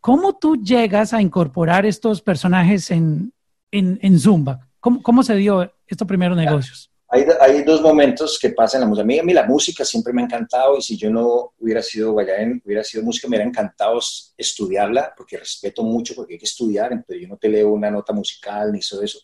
[0.00, 3.32] ¿Cómo tú llegas a incorporar estos personajes en,
[3.72, 4.68] en, en Zumba?
[4.78, 6.88] ¿Cómo, ¿Cómo, se dio estos primeros negocios?
[7.08, 9.20] Hay, dos momentos que pasan en la música.
[9.20, 12.60] A mí, la música siempre me ha encantado y si yo no hubiera sido bailarín,
[12.64, 14.00] hubiera sido música, me hubiera encantado
[14.36, 18.12] estudiarla porque respeto mucho porque hay que estudiar, entonces yo no te leo una nota
[18.12, 19.20] musical ni eso eso.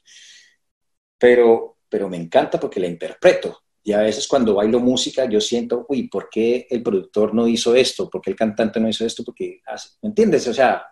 [1.18, 3.58] Pero, pero me encanta porque la interpreto.
[3.82, 7.74] Y a veces cuando bailo música yo siento, uy, ¿por qué el productor no hizo
[7.74, 8.08] esto?
[8.08, 9.24] ¿Por qué el cantante no hizo esto?
[9.24, 9.60] Porque,
[10.02, 10.46] ¿me entiendes?
[10.46, 10.86] O sea,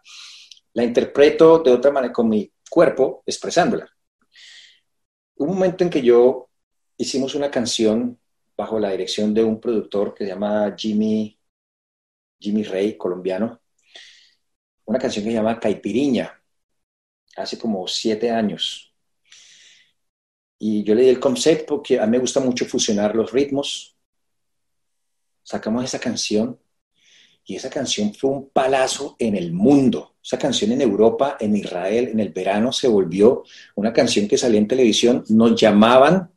[0.73, 3.89] la interpreto de otra manera con mi cuerpo expresándola.
[5.37, 6.50] Un momento en que yo
[7.01, 8.19] hicimos una canción
[8.55, 11.39] bajo la dirección de un productor que se llama Jimmy,
[12.39, 13.59] Jimmy Rey, colombiano.
[14.85, 16.43] Una canción que se llama Caipiriña,
[17.37, 18.95] hace como siete años.
[20.59, 23.97] Y yo le di el concepto que a mí me gusta mucho fusionar los ritmos.
[25.43, 26.61] Sacamos esa canción
[27.47, 30.17] y esa canción fue un palazo en el mundo.
[30.23, 33.45] Esa canción en Europa, en Israel, en el verano se volvió
[33.77, 35.25] una canción que salía en televisión.
[35.31, 36.31] Nos llamaban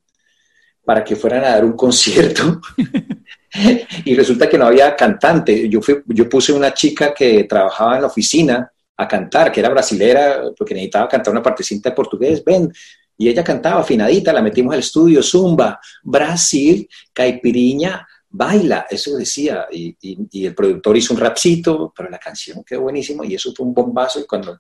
[0.84, 2.62] para que fueran a dar un concierto.
[4.06, 5.70] y resulta que no había cantante.
[5.70, 10.44] Yo, yo puse una chica que trabajaba en la oficina a cantar, que era brasilera,
[10.58, 12.44] porque necesitaba cantar una partecita de portugués.
[12.44, 12.72] Ven,
[13.18, 19.96] y ella cantaba afinadita, la metimos al estudio, Zumba, Brasil, Caipiriña, baila, eso decía, y,
[20.02, 23.74] y, el productor hizo un rapcito, pero la canción quedó buenísima y eso fue un
[23.74, 24.60] bombazo y cuando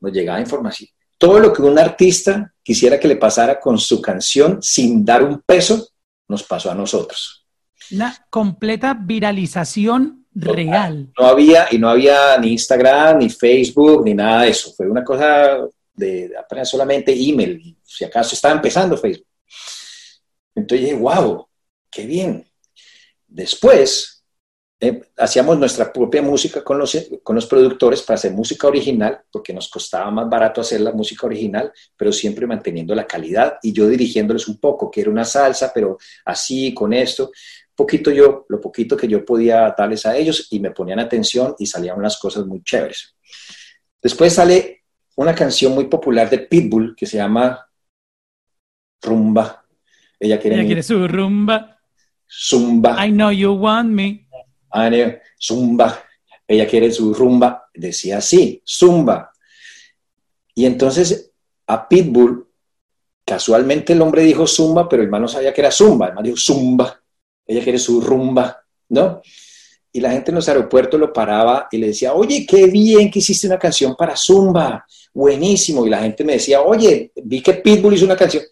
[0.00, 0.88] nos llegaba información,
[1.22, 5.40] todo lo que un artista quisiera que le pasara con su canción sin dar un
[5.40, 5.88] peso,
[6.26, 7.46] nos pasó a nosotros.
[7.92, 11.12] Una completa viralización real.
[11.16, 14.72] No había, y no había ni Instagram, ni Facebook, ni nada de eso.
[14.76, 15.58] Fue una cosa
[15.94, 19.28] de apenas solamente email, si acaso estaba empezando Facebook.
[20.56, 21.46] Entonces dije, wow,
[21.88, 22.44] qué bien.
[23.28, 24.11] Después
[24.84, 29.52] eh, hacíamos nuestra propia música con los, con los productores para hacer música original, porque
[29.52, 33.86] nos costaba más barato hacer la música original, pero siempre manteniendo la calidad y yo
[33.86, 37.30] dirigiéndoles un poco, que era una salsa, pero así, con esto,
[37.76, 41.66] poquito yo, lo poquito que yo podía darles a ellos y me ponían atención y
[41.66, 43.14] salían unas cosas muy chéveres.
[44.02, 44.82] Después sale
[45.14, 47.68] una canción muy popular de Pitbull que se llama
[49.00, 49.64] Rumba.
[50.18, 51.78] Ella quiere, Ella quiere su rumba.
[52.28, 52.96] Zumba.
[53.06, 54.21] I know you want me.
[55.40, 56.02] Zumba,
[56.46, 59.32] ella quiere su rumba, decía así, Zumba.
[60.54, 61.30] Y entonces
[61.66, 62.46] a Pitbull,
[63.24, 66.24] casualmente el hombre dijo Zumba, pero el man no sabía que era Zumba, el man
[66.24, 67.00] dijo Zumba,
[67.46, 69.22] ella quiere su rumba, ¿no?
[69.92, 73.18] Y la gente en los aeropuertos lo paraba y le decía, oye, qué bien que
[73.18, 75.86] hiciste una canción para Zumba, buenísimo.
[75.86, 78.42] Y la gente me decía, oye, vi que Pitbull hizo una canción.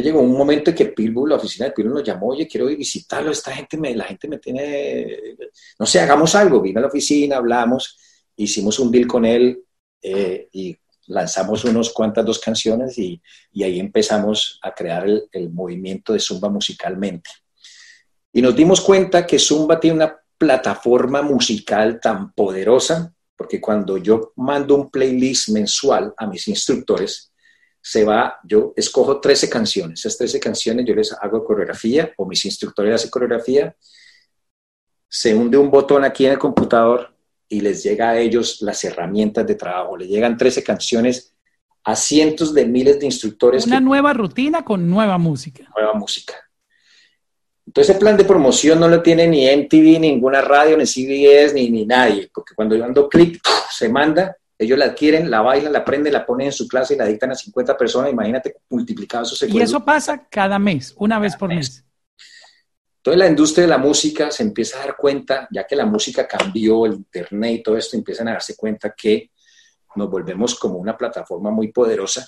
[0.00, 2.78] Llegó un momento en que Pitbull, la oficina de Pitbull nos llamó, oye, quiero ir
[2.78, 5.36] visitarlo, esta gente, me, la gente me tiene,
[5.78, 6.62] no sé, hagamos algo.
[6.62, 7.98] Vino a la oficina, hablamos,
[8.36, 9.62] hicimos un deal con él
[10.00, 10.74] eh, y
[11.08, 13.20] lanzamos unos cuantas dos canciones y,
[13.52, 17.30] y ahí empezamos a crear el, el, movimiento de Zumba musicalmente.
[18.32, 24.32] Y nos dimos cuenta que Zumba tiene una plataforma musical tan poderosa, porque cuando yo
[24.36, 27.31] mando un playlist mensual a mis instructores,
[27.82, 32.44] se va, yo escojo 13 canciones, esas 13 canciones yo les hago coreografía o mis
[32.44, 33.74] instructores hacen coreografía,
[35.08, 37.12] se hunde un botón aquí en el computador
[37.48, 41.34] y les llega a ellos las herramientas de trabajo, le llegan 13 canciones
[41.82, 43.66] a cientos de miles de instructores.
[43.66, 45.68] Una nueva rutina con nueva música.
[45.76, 46.34] Nueva música.
[47.66, 51.68] Entonces, el plan de promoción no lo tiene ni MTV, ninguna radio, ni CBS, ni,
[51.68, 55.80] ni nadie, porque cuando yo ando clic, se manda ellos la adquieren, la bailan, la
[55.80, 58.12] aprenden, la ponen en su clase y la dictan a 50 personas.
[58.12, 59.46] Imagínate multiplicado eso.
[59.46, 61.84] y eso pasa cada mes, una vez por mes.
[62.98, 66.28] Entonces la industria de la música se empieza a dar cuenta, ya que la música
[66.28, 69.32] cambió, el internet y todo esto, empiezan a darse cuenta que
[69.96, 72.24] nos volvemos como una plataforma muy poderosa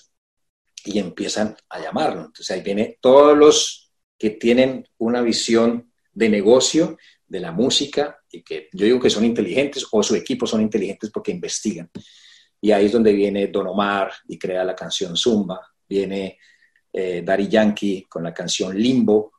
[0.84, 2.26] y empiezan a llamarnos.
[2.26, 8.42] Entonces ahí vienen todos los que tienen una visión de negocio de la música y
[8.42, 11.90] que yo digo que son inteligentes o su equipo son inteligentes porque investigan.
[12.64, 16.38] Y ahí es donde viene Don Omar y crea la canción Zumba, viene
[16.90, 19.32] eh, Yankee con la canción Limbo,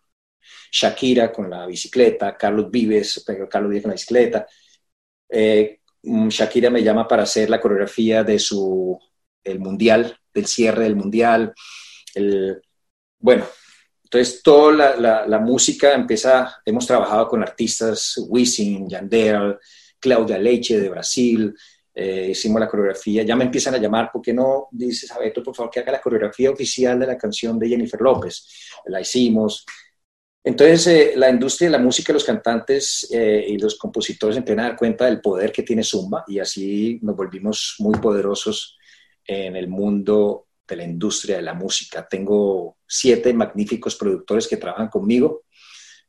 [0.71, 4.45] Shakira con la bicicleta, Carlos Vives, Carlos Vives con la bicicleta.
[5.27, 8.95] Eh, mm, Shakira me llama para hacer la coreografía de su,
[9.43, 11.51] el mundial, del cierre del mundial.
[12.13, 12.61] El,
[13.17, 13.47] bueno,
[14.03, 19.57] entonces, toda la, música empieza, hemos trabajado con artistas, Wisin, Yandel,
[19.99, 21.55] Claudia Leche de Brasil,
[21.97, 25.41] eh, hicimos la coreografía, ya me empiezan a llamar, ¿por qué no dices a Beto,
[25.41, 28.45] por favor, que haga la coreografía oficial de la canción de Jennifer López?
[28.87, 29.65] La hicimos.
[30.43, 34.69] Entonces, eh, la industria de la música, los cantantes eh, y los compositores empiezan a
[34.69, 38.77] dar cuenta del poder que tiene Zumba y así nos volvimos muy poderosos
[39.25, 42.05] en el mundo de la industria de la música.
[42.07, 45.43] Tengo siete magníficos productores que trabajan conmigo.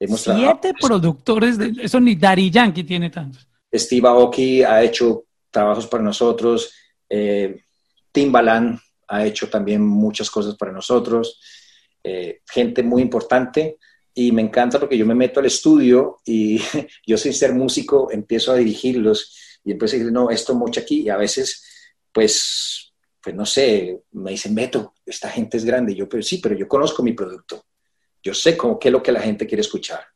[0.00, 3.46] Hemos siete productores, de, eso ni Dari Yankee tiene tantos.
[3.72, 5.25] Steve Aoki ha hecho
[5.56, 6.74] trabajos para nosotros,
[7.08, 7.62] eh,
[8.12, 8.78] Timbaland
[9.08, 11.40] ha hecho también muchas cosas para nosotros,
[12.04, 13.78] eh, gente muy importante
[14.12, 16.60] y me encanta porque yo me meto al estudio y
[17.06, 21.00] yo sin ser músico empiezo a dirigirlos y empiezo a decir, no, esto mucho aquí
[21.00, 21.64] y a veces
[22.12, 22.92] pues
[23.22, 25.96] pues no sé, me dicen, Beto, esta gente es grande.
[25.96, 27.64] yo, pero sí, pero yo conozco mi producto.
[28.22, 30.06] Yo sé cómo, qué es lo que la gente quiere escuchar.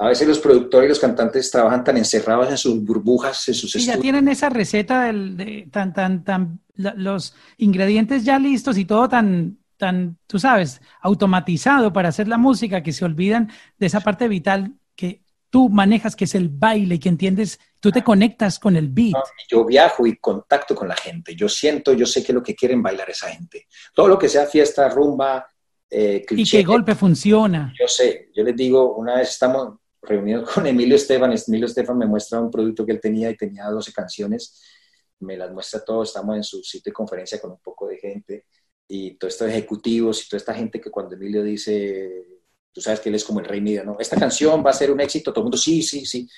[0.00, 3.76] A veces los productores y los cantantes trabajan tan encerrados en sus burbujas, en sus
[3.76, 8.86] y ya tienen esa receta del, de tan, tan, tan, los ingredientes ya listos y
[8.86, 14.00] todo tan, tan, tú sabes, automatizado para hacer la música que se olvidan de esa
[14.00, 15.20] parte vital que
[15.50, 19.22] tú manejas, que es el baile, que entiendes, tú te conectas con el beat.
[19.50, 22.82] yo viajo y contacto con la gente, yo siento, yo sé que lo que quieren
[22.82, 23.66] bailar esa gente.
[23.94, 25.46] Todo lo que sea fiesta, rumba,
[25.90, 27.74] eh, Y que golpe funciona.
[27.78, 32.06] Yo sé, yo les digo, una vez estamos reunidos con Emilio Estefan, Emilio Estefan me
[32.06, 34.62] muestra un producto que él tenía y tenía 12 canciones,
[35.20, 38.46] me las muestra todo, estamos en su sitio de conferencia con un poco de gente
[38.88, 42.40] y todos estos ejecutivos y toda esta gente que cuando Emilio dice
[42.72, 43.96] tú sabes que él es como el rey mío, ¿no?
[43.98, 46.28] Esta canción va a ser un éxito, todo el mundo, sí, sí, sí.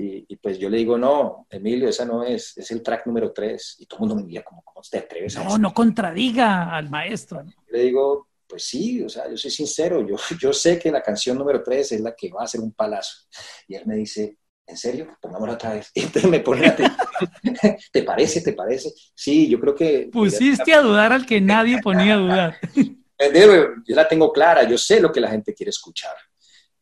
[0.00, 3.74] Y, pues yo le digo, no, Emilio, esa no es, es el track número tres.
[3.80, 6.88] Y todo el mundo me mira como, ¿cómo te atreves a No, no contradiga al
[6.88, 7.44] maestro.
[7.72, 11.36] Le digo, pues sí, o sea, yo soy sincero, yo, yo sé que la canción
[11.36, 13.26] número tres es la que va a ser un palazo.
[13.68, 15.16] Y él me dice, ¿en serio?
[15.20, 15.90] Pongámosla otra vez.
[15.94, 16.76] Y entonces me pone a
[17.92, 18.40] ¿te parece?
[18.40, 18.92] ¿Te parece?
[19.14, 20.08] Sí, yo creo que...
[20.12, 22.60] Pusiste a dudar al que nadie ponía a dudar.
[22.74, 26.16] yo la tengo clara, yo sé lo que la gente quiere escuchar.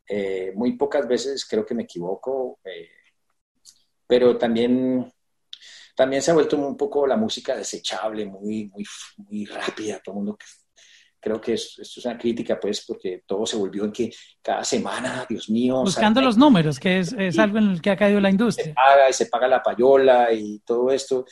[0.09, 2.89] Eh, muy pocas veces creo que me equivoco, eh,
[4.07, 5.12] pero también,
[5.97, 8.85] también se ha vuelto un poco la música desechable, muy, muy,
[9.17, 10.01] muy rápida.
[10.05, 10.39] Todo el mundo
[11.27, 15.27] creo que esto es una crítica, pues, porque todo se volvió en que cada semana,
[15.29, 15.81] Dios mío.
[15.81, 18.66] Buscando los números, que es, es algo en el que ha caído la industria.
[18.66, 21.24] Se paga y se paga la payola y todo esto.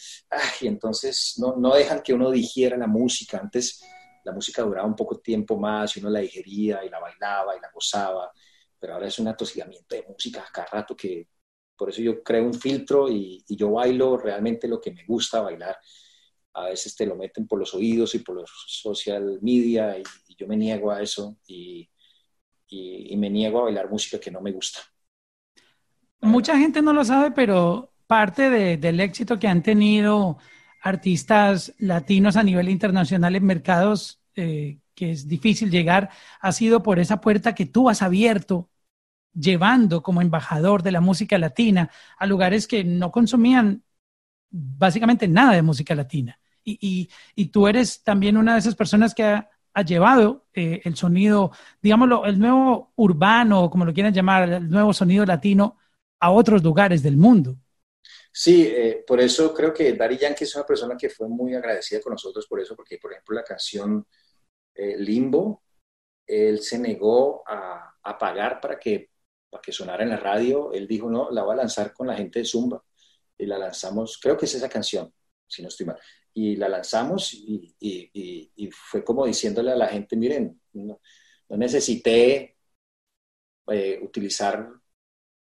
[0.60, 3.38] y entonces no, no dejan que uno digiera la música.
[3.38, 3.84] Antes
[4.24, 7.60] la música duraba un poco tiempo más y uno la digería y la bailaba y
[7.60, 8.32] la gozaba,
[8.76, 11.28] pero ahora es un atosigamiento de música cada rato que
[11.76, 15.78] por eso yo creo un filtro y, yo bailo realmente lo que me gusta bailar.
[16.54, 20.02] A veces te lo meten por los oídos y por los social media y,
[20.36, 21.88] yo me niego a eso y,
[22.68, 24.80] y, me niego a bailar música que no me gusta.
[26.20, 30.38] Mucha gente no lo sabe, pero parte del éxito que han tenido
[30.82, 36.98] artistas latinos a nivel internacional en mercados eh, que es difícil llegar, ha sido por
[36.98, 38.70] esa puerta que tú has abierto,
[39.32, 43.82] llevando como embajador de la música latina a lugares que no consumían
[44.50, 46.38] básicamente nada de música latina.
[46.64, 47.08] Y,
[47.52, 49.48] tú eres también una de esas personas que ha,
[49.84, 51.50] llevado eh, el sonido,
[51.82, 55.76] digámoslo, el nuevo urbano, como lo quieran llamar, el nuevo sonido latino
[56.20, 57.56] a otros lugares del mundo.
[58.32, 62.00] Sí, eh, por eso creo que Daddy Yankee es una persona que fue muy agradecida
[62.00, 64.06] con nosotros por eso, porque por ejemplo la canción
[64.74, 65.62] eh, Limbo,
[66.26, 69.10] él se negó a, a, pagar para que,
[69.48, 72.16] para que sonara en la radio, él dijo, no, la voy a lanzar con la
[72.16, 72.82] gente de Zumba,
[73.38, 75.12] y la lanzamos, creo que es esa canción,
[75.46, 75.98] si no estoy mal,
[76.34, 81.00] y la lanzamos y, y, y fue como diciéndole a la gente, miren, no,
[81.48, 82.56] no necesité
[83.68, 84.68] eh, utilizar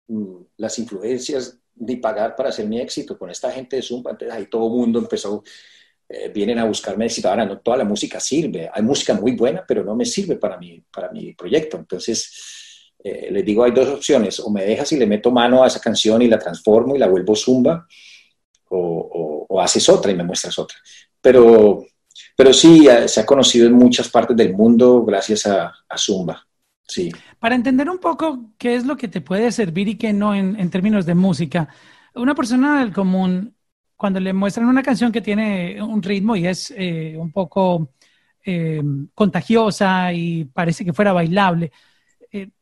[0.07, 4.11] mm, las influencias ni pagar para hacer mi éxito con esta gente de Zumba.
[4.11, 5.43] Entonces ahí todo el mundo empezó,
[6.09, 7.29] eh, vienen a buscarme éxito.
[7.29, 10.57] Ahora no toda la música sirve, hay música muy buena, pero no me sirve para
[10.57, 11.77] mi, para mi proyecto.
[11.77, 15.67] Entonces eh, les digo, hay dos opciones, o me dejas y le meto mano a
[15.67, 17.87] esa canción y la transformo y la vuelvo Zumba,
[18.69, 20.77] o, o, haces otra y me muestras otra.
[21.21, 21.85] Pero,
[22.35, 26.45] pero sí, eh, se ha conocido en muchas partes del mundo gracias a, Zumba.
[26.87, 27.11] Sí.
[27.39, 30.69] Para entender un poco qué es lo que te puede servir y qué no en,
[30.69, 31.67] términos de música,
[32.15, 33.55] una persona del común,
[33.95, 37.91] cuando le muestran una canción que tiene un ritmo y es eh, un poco
[38.43, 38.81] eh,
[39.13, 41.71] contagiosa y parece que fuera bailable,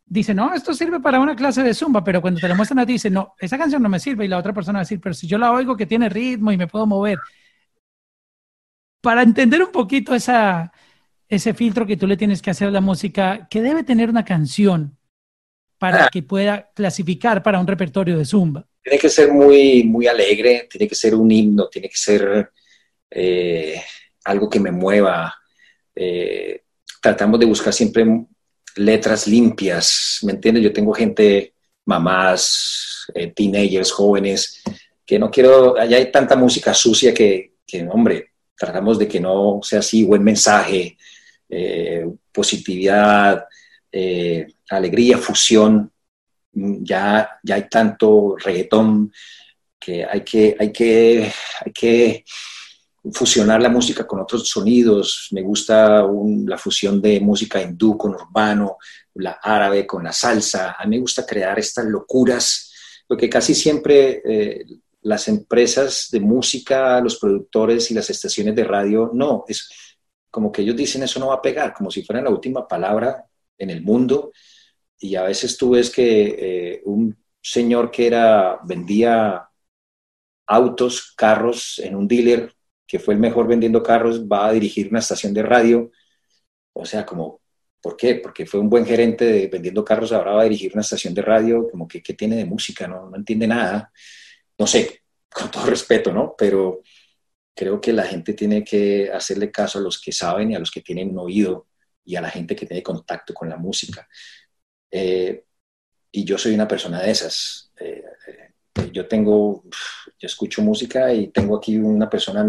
[0.08, 2.86] dice, no, esto sirve para una clase de zumba, pero cuando te la muestran a
[2.86, 5.00] ti, dice, no, esa canción no me sirve y la otra persona va a decir,
[5.02, 7.20] pero si yo la oigo que tiene ritmo y me puedo mover.
[9.02, 10.72] Para entender un poquito esa,
[11.28, 14.26] ese filtro que tú le tienes que hacer a la música, que debe tener una
[14.26, 14.98] canción
[15.78, 16.10] para ah.
[16.12, 18.66] que pueda clasificar para un repertorio de zumba?
[18.82, 22.52] Tiene que ser muy, muy alegre, tiene que ser un himno, tiene que ser
[23.12, 23.82] eh,
[24.24, 25.36] algo que me mueva.
[25.94, 26.64] Eh,
[27.02, 28.06] tratamos de buscar siempre
[28.78, 30.64] letras limpias, ¿me entiendes?
[30.64, 31.54] Yo tengo gente,
[31.86, 34.62] mamás, eh, teenagers, jóvenes,
[35.06, 39.60] que no quiero, allá hay tanta música sucia que, que, hombre, tratamos de que no
[39.64, 40.98] sea así, buen mensaje,
[41.50, 43.46] eh, positividad,
[43.92, 45.92] eh, alegría, fusión.
[46.52, 49.12] Ya, ya hay tanto reggaetón
[49.80, 51.32] que hay que, hay que,
[51.64, 52.26] hay que
[53.14, 55.30] fusionar la música con otros sonidos.
[55.32, 56.06] Me gusta
[56.46, 58.78] la fusión de música hindú con urbano,
[59.16, 60.76] la árabe con la salsa.
[60.78, 62.72] A mí me gusta crear estas locuras,
[63.08, 64.66] porque casi siempre eh,
[65.02, 69.70] las empresas de música, los productores y las estaciones de radio, no, es
[70.30, 73.26] como que ellos dicen eso no va a pegar, como si fuera la última palabra
[73.58, 74.32] en el mundo.
[75.00, 79.48] Y a veces tú ves que eh, un señor que era, vendía
[80.48, 82.57] autos, carros en un dealer,
[82.88, 85.92] que fue el mejor vendiendo carros, va a dirigir una estación de radio.
[86.74, 87.42] O sea, como,
[87.82, 88.16] ¿por qué?
[88.16, 91.22] Porque fue un buen gerente de vendiendo carros, ahora va a dirigir una estación de
[91.22, 92.88] radio, como que, ¿qué tiene de música?
[92.88, 93.92] No, no entiende nada.
[94.58, 96.36] No sé, con todo respeto, ¿no?
[96.38, 96.82] Pero
[97.56, 100.72] creo que la gente tiene que hacerle caso a los que saben y a los
[100.72, 101.68] que tienen un oído
[102.06, 104.08] y a la gente que tiene contacto con la música.
[104.92, 105.44] Eh,
[106.12, 107.72] y yo soy una persona de esas.
[107.80, 108.54] Eh, eh,
[108.92, 109.64] yo tengo,
[110.20, 112.46] yo escucho música y tengo aquí una persona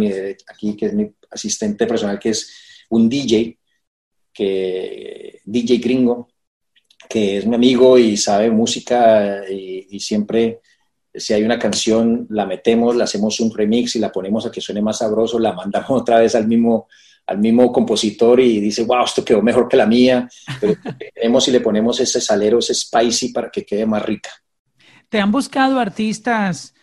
[0.49, 2.51] aquí que es mi asistente personal, que es
[2.91, 3.59] un DJ,
[4.33, 6.29] que, DJ gringo,
[7.09, 10.61] que es mi amigo y sabe música y, siempre
[11.15, 14.61] si hay una canción, la metemos, la hacemos un remix y la ponemos a que
[14.61, 16.87] suene más sabroso, la mandamos otra vez al mismo,
[17.27, 20.29] al mismo compositor y dice, wow, esto quedó mejor que la mía,
[20.61, 20.75] pero
[21.47, 24.31] y le ponemos ese salero, ese spicy para que quede más rica.
[25.09, 26.75] ¿Te han buscado artistas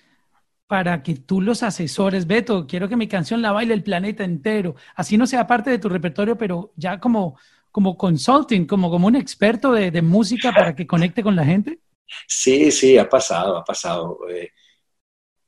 [0.67, 2.25] para que tú los asesores?
[2.25, 4.75] Beto, quiero que mi canción la baile el planeta entero.
[4.95, 7.37] Así no sea parte de tu repertorio, pero ya como,
[7.71, 11.79] como consulting, como, como un experto de, de música para que conecte con la gente.
[12.27, 14.19] Sí, sí, ha pasado, ha pasado.
[14.29, 14.51] Eh,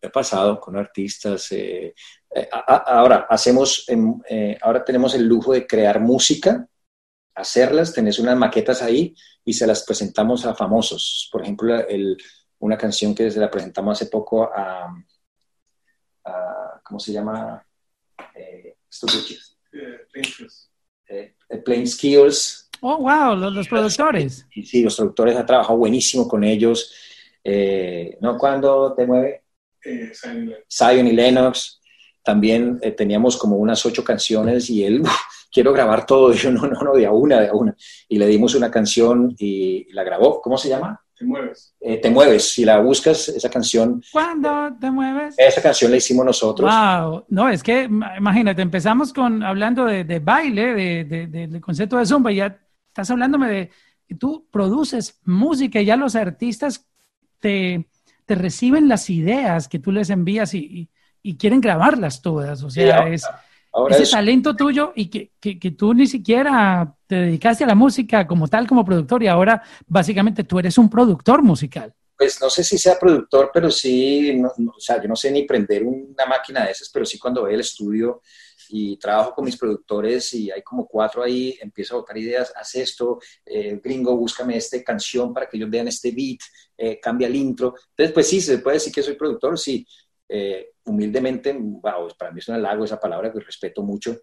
[0.03, 1.51] ha pasado con artistas.
[1.51, 1.93] Eh,
[2.36, 3.86] eh, ahora, hacemos,
[4.61, 6.67] ahora tenemos el lujo de crear música,
[7.36, 11.30] hacerlas, tenés unas maquetas ahí y se las presentamos a famosos.
[11.32, 11.75] Por ejemplo,
[12.60, 14.93] una canción que se la presentamos hace poco a,
[16.84, 17.64] ¿cómo se llama?
[21.64, 24.45] Plain Skills Oh, wow, los, productores.
[24.53, 26.93] Sí, sí, los productores han trabajado buenísimo con ellos.
[27.43, 28.38] Eh, ¿No?
[28.38, 29.43] Cuando te mueve?
[29.84, 30.12] Eh,
[30.72, 31.82] Zion y Lennox.
[32.24, 35.01] También eh, teníamos como unas ocho canciones y él,
[35.51, 36.34] quiero grabar todo.
[36.34, 37.76] Y yo, no, no, no, de a una, de a una.
[38.08, 40.41] Y le dimos una canción y la grabó.
[40.41, 41.03] ¿Cómo se llama?
[41.18, 41.76] Te mueves.
[41.82, 44.03] Eh, te mueves, si la buscas, esa canción.
[44.11, 45.36] ¿Cuándo te mueves?
[45.38, 46.72] Esa canción la hicimos nosotros.
[46.72, 51.97] Wow, no, es que imagínate, empezamos con hablando de, de baile, de, de, del concepto
[51.97, 52.59] de zumba, y ya
[52.97, 53.70] Estás hablándome de
[54.07, 56.88] que tú produces música y ya los artistas
[57.39, 57.88] te,
[58.26, 60.89] te reciben las ideas que tú les envías y,
[61.22, 62.63] y, quieren grabarlas todas.
[62.63, 63.24] O sea, es
[63.89, 68.25] ese talento tuyo y que, que, que, tú ni siquiera te dedicaste a la música
[68.25, 71.93] como tal, como productor, y ahora básicamente tú eres un productor musical.
[72.17, 75.84] pues no sé si sea productor, pero sí, o sea, yo no sé ni prender
[75.84, 78.21] una máquina de esas, pero sí cuando voy al estudio
[78.69, 82.75] y trabajo con mis productores y hay como cuatro ahí, empiezo a botar ideas, haz
[82.75, 86.39] esto, eh, gringo, búscame esta canción para que ellos vean este beat,
[86.78, 87.75] eh, cambia el intro.
[87.89, 89.86] Entonces, pues sí, se puede decir que soy productor, sí.
[90.28, 94.18] Eh, humildemente, wow, para mí es un halago esa palabra que respeto mucho,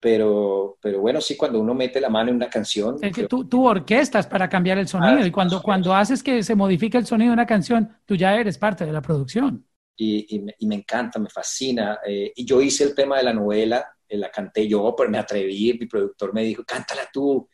[0.00, 2.98] pero, pero bueno, sí, cuando uno mete la mano en una canción.
[3.00, 6.42] Es que tú, tú orquestas para cambiar el sonido ah, y cuando, cuando haces que
[6.42, 9.66] se modifique el sonido de una canción, tú ya eres parte de la producción.
[9.96, 12.00] Y, y, me, encanta, me fascina.
[12.06, 15.16] Eh, y yo hice el tema de la novela, eh, la canté yo, pero me
[15.16, 17.48] atreví, mi productor me dijo, cántala tú.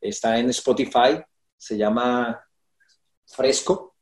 [0.00, 1.20] Está en Spotify,
[1.56, 2.40] se llama
[3.26, 3.95] Fresco,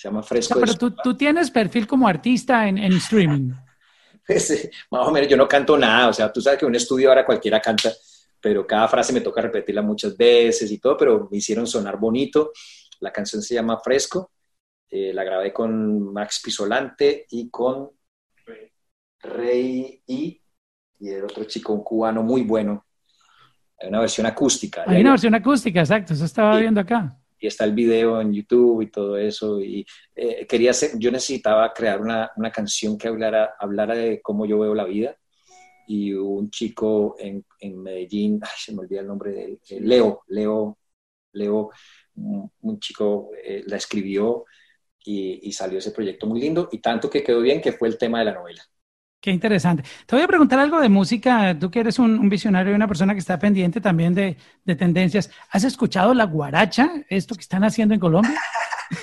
[0.00, 0.58] se llama Fresco.
[0.58, 3.52] pero tú, tú, tienes perfil como artista en, en streaming.
[4.90, 7.10] más o menos yo no canto nada, o sea, tú sabes que en un estudio
[7.10, 7.92] ahora cualquiera canta,
[8.40, 12.50] pero cada frase me toca repetirla muchas veces y todo, pero me hicieron sonar bonito.
[13.00, 14.32] La canción se llama Fresco,
[14.88, 17.90] eh, la grabé con Max Pisolante y con
[19.18, 20.42] Rey y,
[20.98, 22.86] y el otro chico, un cubano muy bueno.
[23.78, 24.84] Hay una versión acústica.
[24.86, 28.82] Hay una versión acústica, exacto, eso estaba viendo acá y está el video en YouTube
[28.82, 29.60] y todo eso.
[29.60, 34.46] Y eh, quería hacer, yo necesitaba crear una, una, canción que hablara, hablara de cómo
[34.46, 35.16] yo veo la vida.
[35.86, 40.78] Y un chico en, en Medellín, se me olvida el nombre de eh, Leo, Leo,
[41.32, 41.70] Leo,
[42.14, 44.44] un, chico eh, la escribió
[45.04, 47.98] y, y salió ese proyecto muy lindo y tanto que quedó bien que fue el
[47.98, 48.62] tema de la novela.
[49.20, 49.82] Qué interesante.
[50.06, 51.54] Te voy a preguntar algo de música.
[51.58, 54.36] Tú que eres un, visionario y una persona que está pendiente también de,
[54.76, 55.30] tendencias.
[55.50, 58.40] ¿Has escuchado la guaracha, esto que están haciendo en Colombia?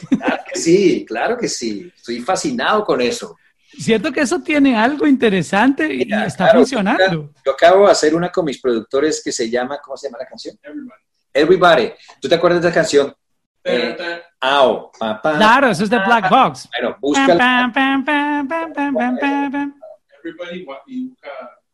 [0.10, 1.90] Claro que sí, claro que sí.
[1.96, 3.38] Estoy fascinado con eso.
[3.80, 7.32] Siento que eso tiene algo interesante y está funcionando.
[7.46, 10.26] Yo acabo de hacer una con mis productores que se llama, ¿cómo se llama la
[10.26, 10.58] canción?
[10.62, 11.02] Everybody.
[11.32, 11.94] Everybody.
[12.20, 13.16] ¿Tú te acuerdas de esa canción?
[13.64, 14.92] Eh, Ao,
[15.22, 16.68] Claro, eso es de Black Box.
[16.70, 17.72] Bueno, búscala.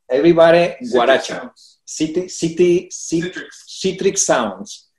[0.07, 1.51] Everybody Guaracha.
[1.83, 4.25] City, City, Citrix.
[4.25, 4.91] Sounds.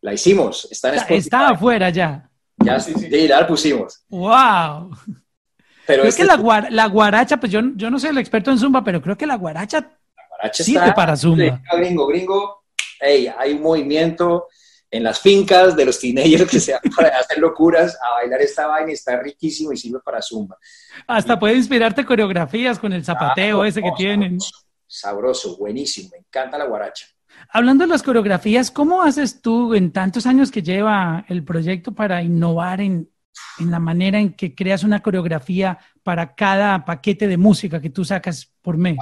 [0.00, 0.68] La hicimos.
[0.70, 2.30] Está, en está afuera ya.
[2.62, 4.04] Ya, sí, la pusimos.
[4.08, 4.90] ¡Wow!
[5.86, 6.36] Pero es que la,
[6.70, 9.36] la, guaracha, pues yo, yo no soy el experto en zumba, pero creo que la
[9.36, 11.60] guaracha, la guaracha sirve para zumba.
[11.72, 12.64] Gringo, gringo,
[13.00, 14.46] hey, hay un movimiento,
[14.90, 18.94] en las fincas de los teenagers que se hacen locuras a bailar esta vaina y
[18.94, 20.58] está riquísimo y sirve para zumba.
[21.06, 24.38] Hasta puede inspirarte coreografías con el zapateo ese que tienen.
[24.86, 27.06] Sabroso, buenísimo, me encanta la guaracha.
[27.50, 32.22] Hablando de las coreografías, ¿cómo haces tú en tantos años que lleva el proyecto para
[32.22, 33.08] innovar en,
[33.60, 38.04] en la manera en que creas una coreografía para cada paquete de música que tú
[38.04, 38.98] sacas por mes?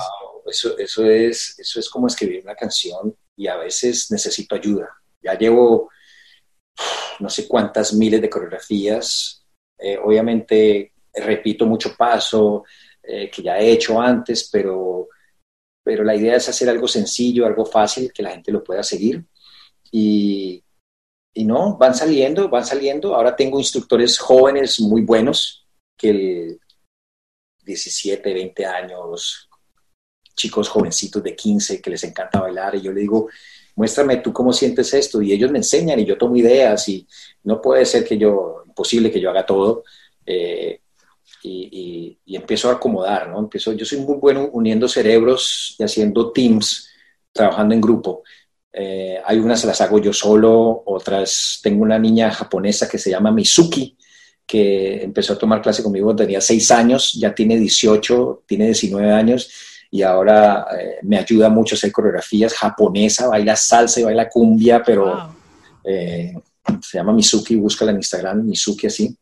[0.47, 5.36] eso, eso, es, eso es como escribir una canción y a veces necesito ayuda ya
[5.36, 5.90] llevo
[7.20, 9.44] no sé cuántas miles de coreografías.
[9.78, 12.64] Eh, obviamente repito mucho paso
[13.02, 15.08] eh, que ya he hecho antes, pero,
[15.82, 19.24] pero la idea es hacer algo sencillo, algo fácil, que la gente lo pueda seguir.
[19.90, 20.62] Y,
[21.34, 23.14] y no, van saliendo, van saliendo.
[23.14, 25.66] Ahora tengo instructores jóvenes muy buenos,
[25.96, 26.60] que el
[27.64, 29.48] 17, 20 años,
[30.36, 33.28] chicos jovencitos de 15 que les encanta bailar, y yo le digo,
[33.78, 37.06] muéstrame tú cómo sientes esto y ellos me enseñan y yo tomo ideas y
[37.44, 39.84] no puede ser que yo, imposible que yo haga todo
[40.26, 40.80] eh,
[41.44, 43.38] y, empiezo a acomodar, ¿no?
[43.38, 46.88] Empiezo, yo soy muy bueno uniendo cerebros y haciendo teams,
[47.32, 48.22] trabajando en grupo.
[48.72, 53.30] Eh, hay unas las hago yo solo, otras, tengo una niña japonesa que se llama
[53.30, 53.96] Mizuki,
[54.46, 59.50] que empezó a tomar clase conmigo, tenía seis años, ya tiene 18, tiene 19 años
[59.91, 64.82] y ahora eh, me ayuda mucho a hacer coreografías japonesa, baila salsa y baila cumbia,
[64.82, 65.34] pero
[65.84, 66.34] eh,
[66.82, 69.16] se llama Mizuki, búscala en Instagram, Mizuki así.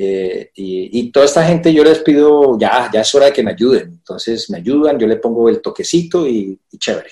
[0.00, 3.50] Eh, y, toda esta gente yo les pido, ya, ya es hora de que me
[3.50, 3.88] ayuden.
[3.88, 7.10] Entonces me ayudan, yo le pongo el toquecito y, chévere.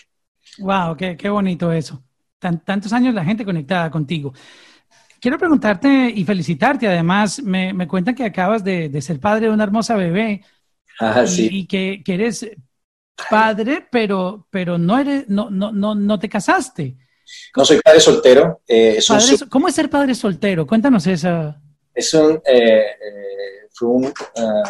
[0.59, 2.03] Wow, qué, qué bonito eso.
[2.39, 4.33] tantos años la gente conectada contigo.
[5.19, 6.87] Quiero preguntarte y felicitarte.
[6.87, 10.43] Además, me, me cuentan que acabas de, de, ser padre de una hermosa bebé.
[11.01, 11.49] Ah, y, sí.
[11.53, 12.47] y que, que, eres
[13.31, 16.97] padre, pero, pero no, eres, no, no, no, no te casaste.
[17.57, 18.63] No soy padre soltero.
[18.67, 18.99] Eh,
[19.51, 20.67] ¿Cómo es ser padre soltero?
[20.67, 21.61] Cuéntanos esa.
[21.95, 24.63] Es un, eh, eh, fue un, uh,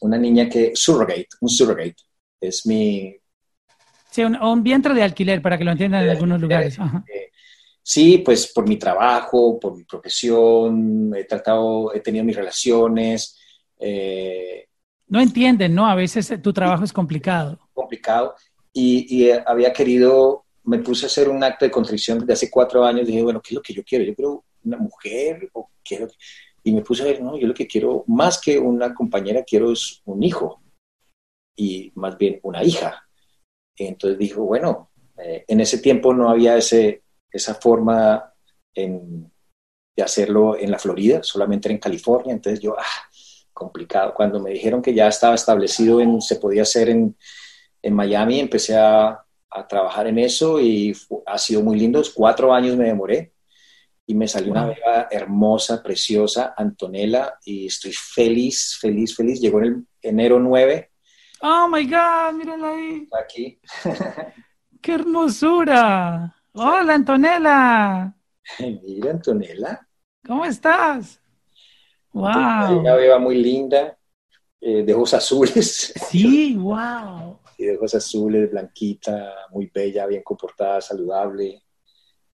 [0.00, 1.96] una niña que, surrogate, un surrogate.
[2.40, 3.16] Es mi...
[4.10, 6.76] Sí, un, un vientre de alquiler, para que lo entiendan en algunos lugares.
[7.82, 13.38] sí, pues por mi trabajo, por mi profesión, he tratado, he tenido mis relaciones.
[15.08, 15.86] No entienden, ¿no?
[15.86, 18.34] A veces tu trabajo es complicado complicado
[18.72, 22.84] y, eh, había querido, me puse a hacer un acto de contrición desde hace cuatro
[22.84, 24.04] años, dije, bueno, ¿qué es lo que yo quiero?
[24.04, 26.08] Yo quiero una mujer o quiero...
[26.62, 29.70] Y me puse a ver, no, yo lo que quiero, más que una compañera, quiero
[29.72, 30.60] es un hijo
[31.54, 33.06] y más bien una hija.
[33.76, 38.32] entonces dijo, bueno, eh, en ese tiempo no había ese, esa forma
[38.74, 42.34] de hacerlo en la Florida, solamente en California.
[42.34, 43.10] Entonces yo, ah,
[43.56, 44.12] complicado.
[44.14, 47.16] Cuando me dijeron que ya estaba establecido en, se podía hacer en,
[47.82, 50.94] en Miami, empecé a, a, trabajar en eso y
[51.24, 52.02] ha sido muy lindo.
[52.14, 53.32] Cuatro años me demoré
[54.06, 59.40] y me salió una beba hermosa, preciosa, Antonella, y estoy feliz, feliz, feliz.
[59.40, 60.90] Llegó en el enero 9.
[61.40, 63.08] Oh my God, mírala ahí.
[63.18, 63.58] Aquí.
[64.82, 66.34] ¡Qué hermosura!
[66.52, 68.14] Hola, Antonella.
[68.58, 69.88] Mira, Antonella.
[70.26, 71.20] ¿Cómo estás?
[72.16, 72.80] Wow.
[72.80, 73.94] Una beba muy linda,
[74.58, 75.92] eh, de ojos azules.
[76.10, 77.38] Sí, wow.
[77.58, 81.62] Y de ojos azules, blanquita, muy bella, bien comportada, saludable.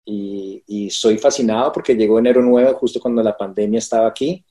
[0.04, 4.46] Y, y soy fascinado porque llegó enero 9, justo cuando la pandemia estaba aquí.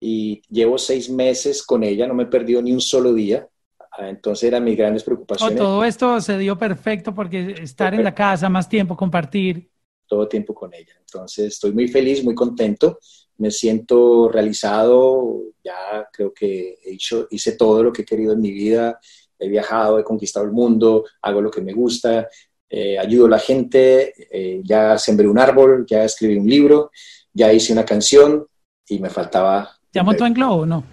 [0.00, 3.48] Y llevo seis meses con ella, no me he perdido ni un solo día.
[3.96, 5.56] Ah, entonces eran mis grandes preocupaciones.
[5.56, 9.70] todo esto se dio perfecto porque estar en la casa más tiempo, compartir.
[10.08, 10.94] Todo tiempo con ella.
[10.98, 12.98] Entonces estoy muy feliz, muy contento,
[13.38, 18.40] me siento realizado, ya creo que he hecho, hice todo lo que he querido en
[18.40, 18.98] mi vida,
[19.38, 22.28] he viajado, he conquistado el mundo, hago lo que me gusta,
[22.68, 26.90] eh, ayudo a la gente, eh, ya sembré un árbol, ya escribí un libro,
[27.32, 28.46] ya hice una canción
[28.88, 29.70] y me faltaba...
[29.92, 30.84] ¿Ya montó en globo no?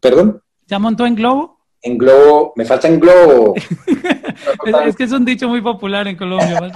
[0.00, 0.42] ¿Perdón?
[0.66, 1.58] ¿Ya montó en globo?
[1.82, 3.54] En globo, me falta en globo.
[4.86, 6.70] es, que es un dicho muy popular en Colombia.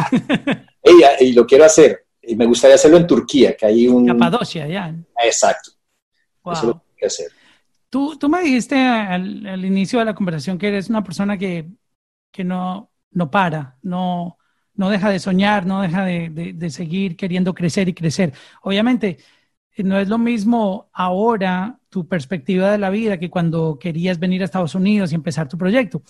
[1.20, 2.05] y, lo quiero hacer.
[2.23, 4.07] Y me gustaría hacerlo en Turquía, que hay un...
[4.07, 4.95] Capadocia, ya.
[5.25, 5.73] Exacto.
[6.53, 7.29] Eso lo que hacer.
[7.91, 11.68] Tú, tú me dijiste al, al, inicio de la conversación que eres una persona que,
[12.31, 14.39] que no, no para, no,
[14.75, 18.33] no deja de soñar, no deja de, de, de seguir queriendo crecer y crecer.
[18.62, 19.18] Obviamente,
[19.79, 24.45] no es lo mismo ahora tu perspectiva de la vida que cuando querías venir a
[24.45, 26.03] Estados Unidos y empezar tu proyecto.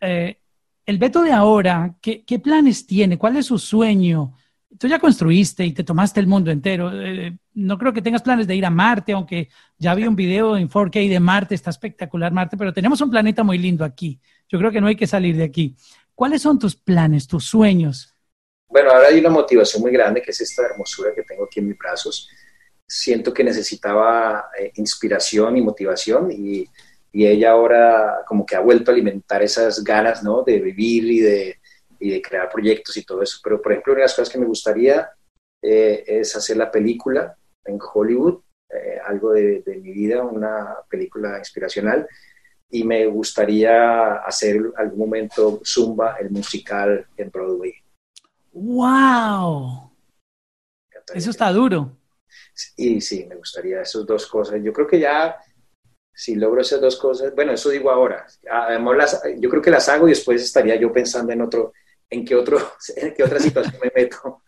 [0.00, 0.38] Eh,
[0.86, 3.18] el Beto de ahora, ¿qué, ¿qué, planes tiene?
[3.18, 4.34] ¿Cuál es su sueño?
[4.78, 6.90] Tú ya construiste y te tomaste el mundo entero.
[6.92, 9.48] Eh, no creo que tengas planes de ir a Marte, aunque
[9.78, 13.42] ya vi un video en 4K de Marte, está espectacular Marte, pero tenemos un planeta
[13.42, 14.20] muy lindo aquí.
[14.48, 15.76] Yo creo que no hay que salir de aquí.
[16.14, 18.14] ¿Cuáles son tus planes, tus sueños?
[18.68, 21.68] Bueno, ahora hay una motivación muy grande, que es esta hermosura que tengo aquí en
[21.68, 22.28] mis brazos
[22.90, 26.68] siento que necesitaba eh, inspiración y motivación y,
[27.12, 30.42] y, ella ahora como que ha vuelto a alimentar esas ganas, ¿no?
[30.42, 31.59] De vivir y de,
[32.00, 33.38] y de crear proyectos y todo eso.
[33.42, 35.10] Pero, por ejemplo, una de las cosas que me gustaría
[35.62, 38.40] eh, es hacer la película en Hollywood,
[38.70, 42.08] eh, algo de, de, mi vida, una película inspiracional.
[42.70, 47.74] Y me gustaría hacer algún momento Zumba, el musical en Broadway.
[48.52, 49.90] ¡Wow!
[51.14, 51.96] Eso está duro.
[52.76, 54.60] Y sí, me gustaría esas dos cosas.
[54.62, 55.36] Yo creo que ya,
[56.12, 58.26] si logro esas dos cosas, bueno, eso digo ahora.
[58.50, 61.72] Además, las, yo creo que las hago y después estaría yo pensando en otro,
[62.10, 62.58] en qué, otro,
[62.96, 64.42] en qué otra situación me meto.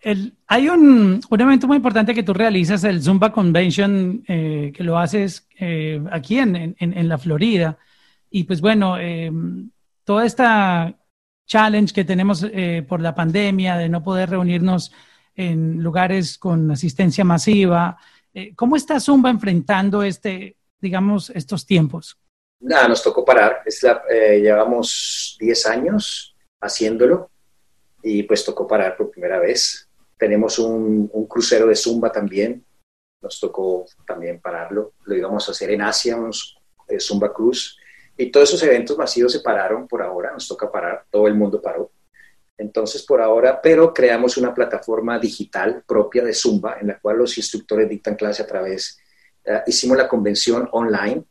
[0.00, 4.84] El, hay un, un, evento muy importante que tú realizas, el Zumba Convention, eh, que
[4.84, 7.78] lo haces eh, aquí en, en, en, la Florida.
[8.30, 9.30] Y pues bueno, eh,
[10.04, 10.94] toda esta
[11.48, 14.92] challenge que tenemos eh, por la pandemia de no poder reunirnos
[15.34, 17.96] en lugares con asistencia masiva.
[18.32, 22.18] Eh, ¿Cómo está Zumba enfrentando este, digamos, estos tiempos?
[22.60, 23.62] Nada, nos tocó parar.
[24.10, 27.30] Eh, llevamos 10 años haciéndolo
[28.02, 29.88] y pues tocó parar por primera vez.
[30.16, 32.64] Tenemos un, crucero de Zumba también.
[33.20, 34.94] Nos tocó también pararlo.
[35.04, 36.30] Lo íbamos a hacer en Asia, un
[36.88, 37.78] eh, Zumba Cruz.
[38.16, 40.32] Y todos esos eventos masivos se pararon por ahora.
[40.32, 41.04] Nos toca parar.
[41.10, 41.92] Todo el mundo paró.
[42.58, 47.38] Entonces, por ahora, pero creamos una plataforma digital propia de Zumba, en la cual los
[47.38, 48.98] instructores dictan clase a través,
[49.46, 51.24] uh, hicimos la convención online.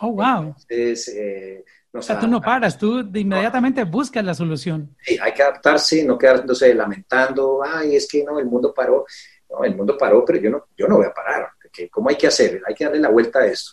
[0.00, 0.54] Oh, wow.
[0.68, 3.90] Entonces, eh, o sea, tú no paras, tú de inmediatamente no.
[3.90, 4.96] buscas la solución.
[5.02, 9.04] Sí, hay que adaptarse, no quedándose lamentando, ay, es que no, el mundo paró.
[9.50, 11.48] No, el mundo paró, pero yo no, yo no voy a parar.
[11.90, 12.62] ¿Cómo hay que hacer?
[12.66, 13.72] Hay que darle la vuelta a esto.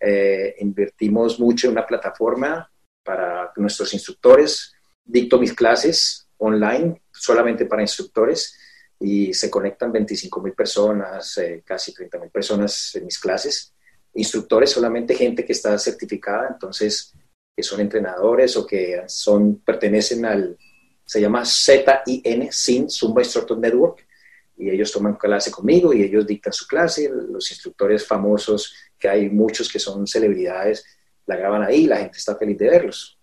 [0.00, 2.70] Eh, invertimos mucho en una plataforma
[3.02, 4.74] para nuestros instructores.
[5.04, 8.58] Dicto mis clases online solamente para instructores
[8.98, 13.74] y se conectan 25 mil personas, eh, casi 30 mil personas en mis clases.
[14.14, 17.14] Instructores, solamente gente que está certificada, entonces
[17.54, 20.56] que son entrenadores o que son, pertenecen al,
[21.04, 24.06] se llama ZIN, SIN, Zumba Instructor Network,
[24.56, 27.10] y ellos toman clase conmigo y ellos dictan su clase.
[27.10, 30.84] Los instructores famosos, que hay muchos que son celebridades,
[31.26, 33.18] la graban ahí y la gente está feliz de verlos.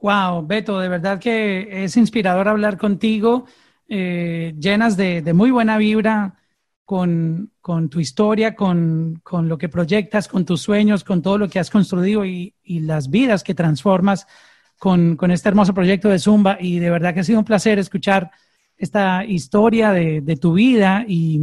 [0.00, 3.46] Wow, Beto, de verdad que es inspirador hablar contigo,
[3.88, 6.38] eh, llenas de, de, muy buena vibra.
[6.86, 7.50] Con,
[7.90, 12.24] tu historia, con, lo que proyectas, con tus sueños, con todo lo que has construido
[12.24, 14.26] y, las vidas que transformas
[14.78, 16.58] con, este hermoso proyecto de Zumba.
[16.60, 18.30] Y de verdad que ha sido un placer escuchar
[18.76, 21.40] esta historia de, tu vida y,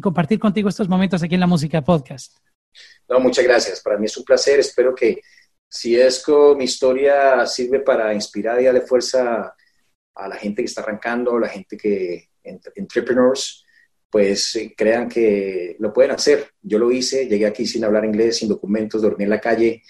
[0.00, 2.38] compartir contigo estos momentos aquí en la Música Podcast.
[3.08, 3.80] No, muchas gracias.
[3.82, 4.58] Para mí es un placer.
[4.60, 5.20] Espero que
[5.68, 9.54] si es que mi historia sirve para inspirar y darle fuerza
[10.14, 13.65] a la gente que está arrancando, a la gente que, entrepreneurs,
[14.10, 16.50] pues eh, crean que lo pueden hacer.
[16.62, 19.82] Yo lo hice, llegué aquí sin hablar inglés, sin documentos, dormí en la calle.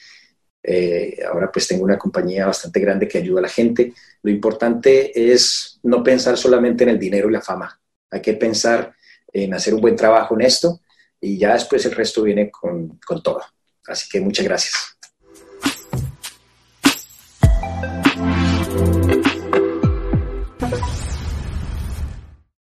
[0.62, 3.92] Eh, ahora pues tengo una compañía bastante grande que ayuda a la gente.
[4.22, 7.80] Lo importante es no pensar solamente en el dinero y la fama.
[8.10, 8.94] Hay que pensar
[9.32, 10.80] en hacer un buen trabajo en esto
[11.20, 13.42] y ya después el resto viene con, con todo.
[13.86, 14.95] Así que muchas gracias.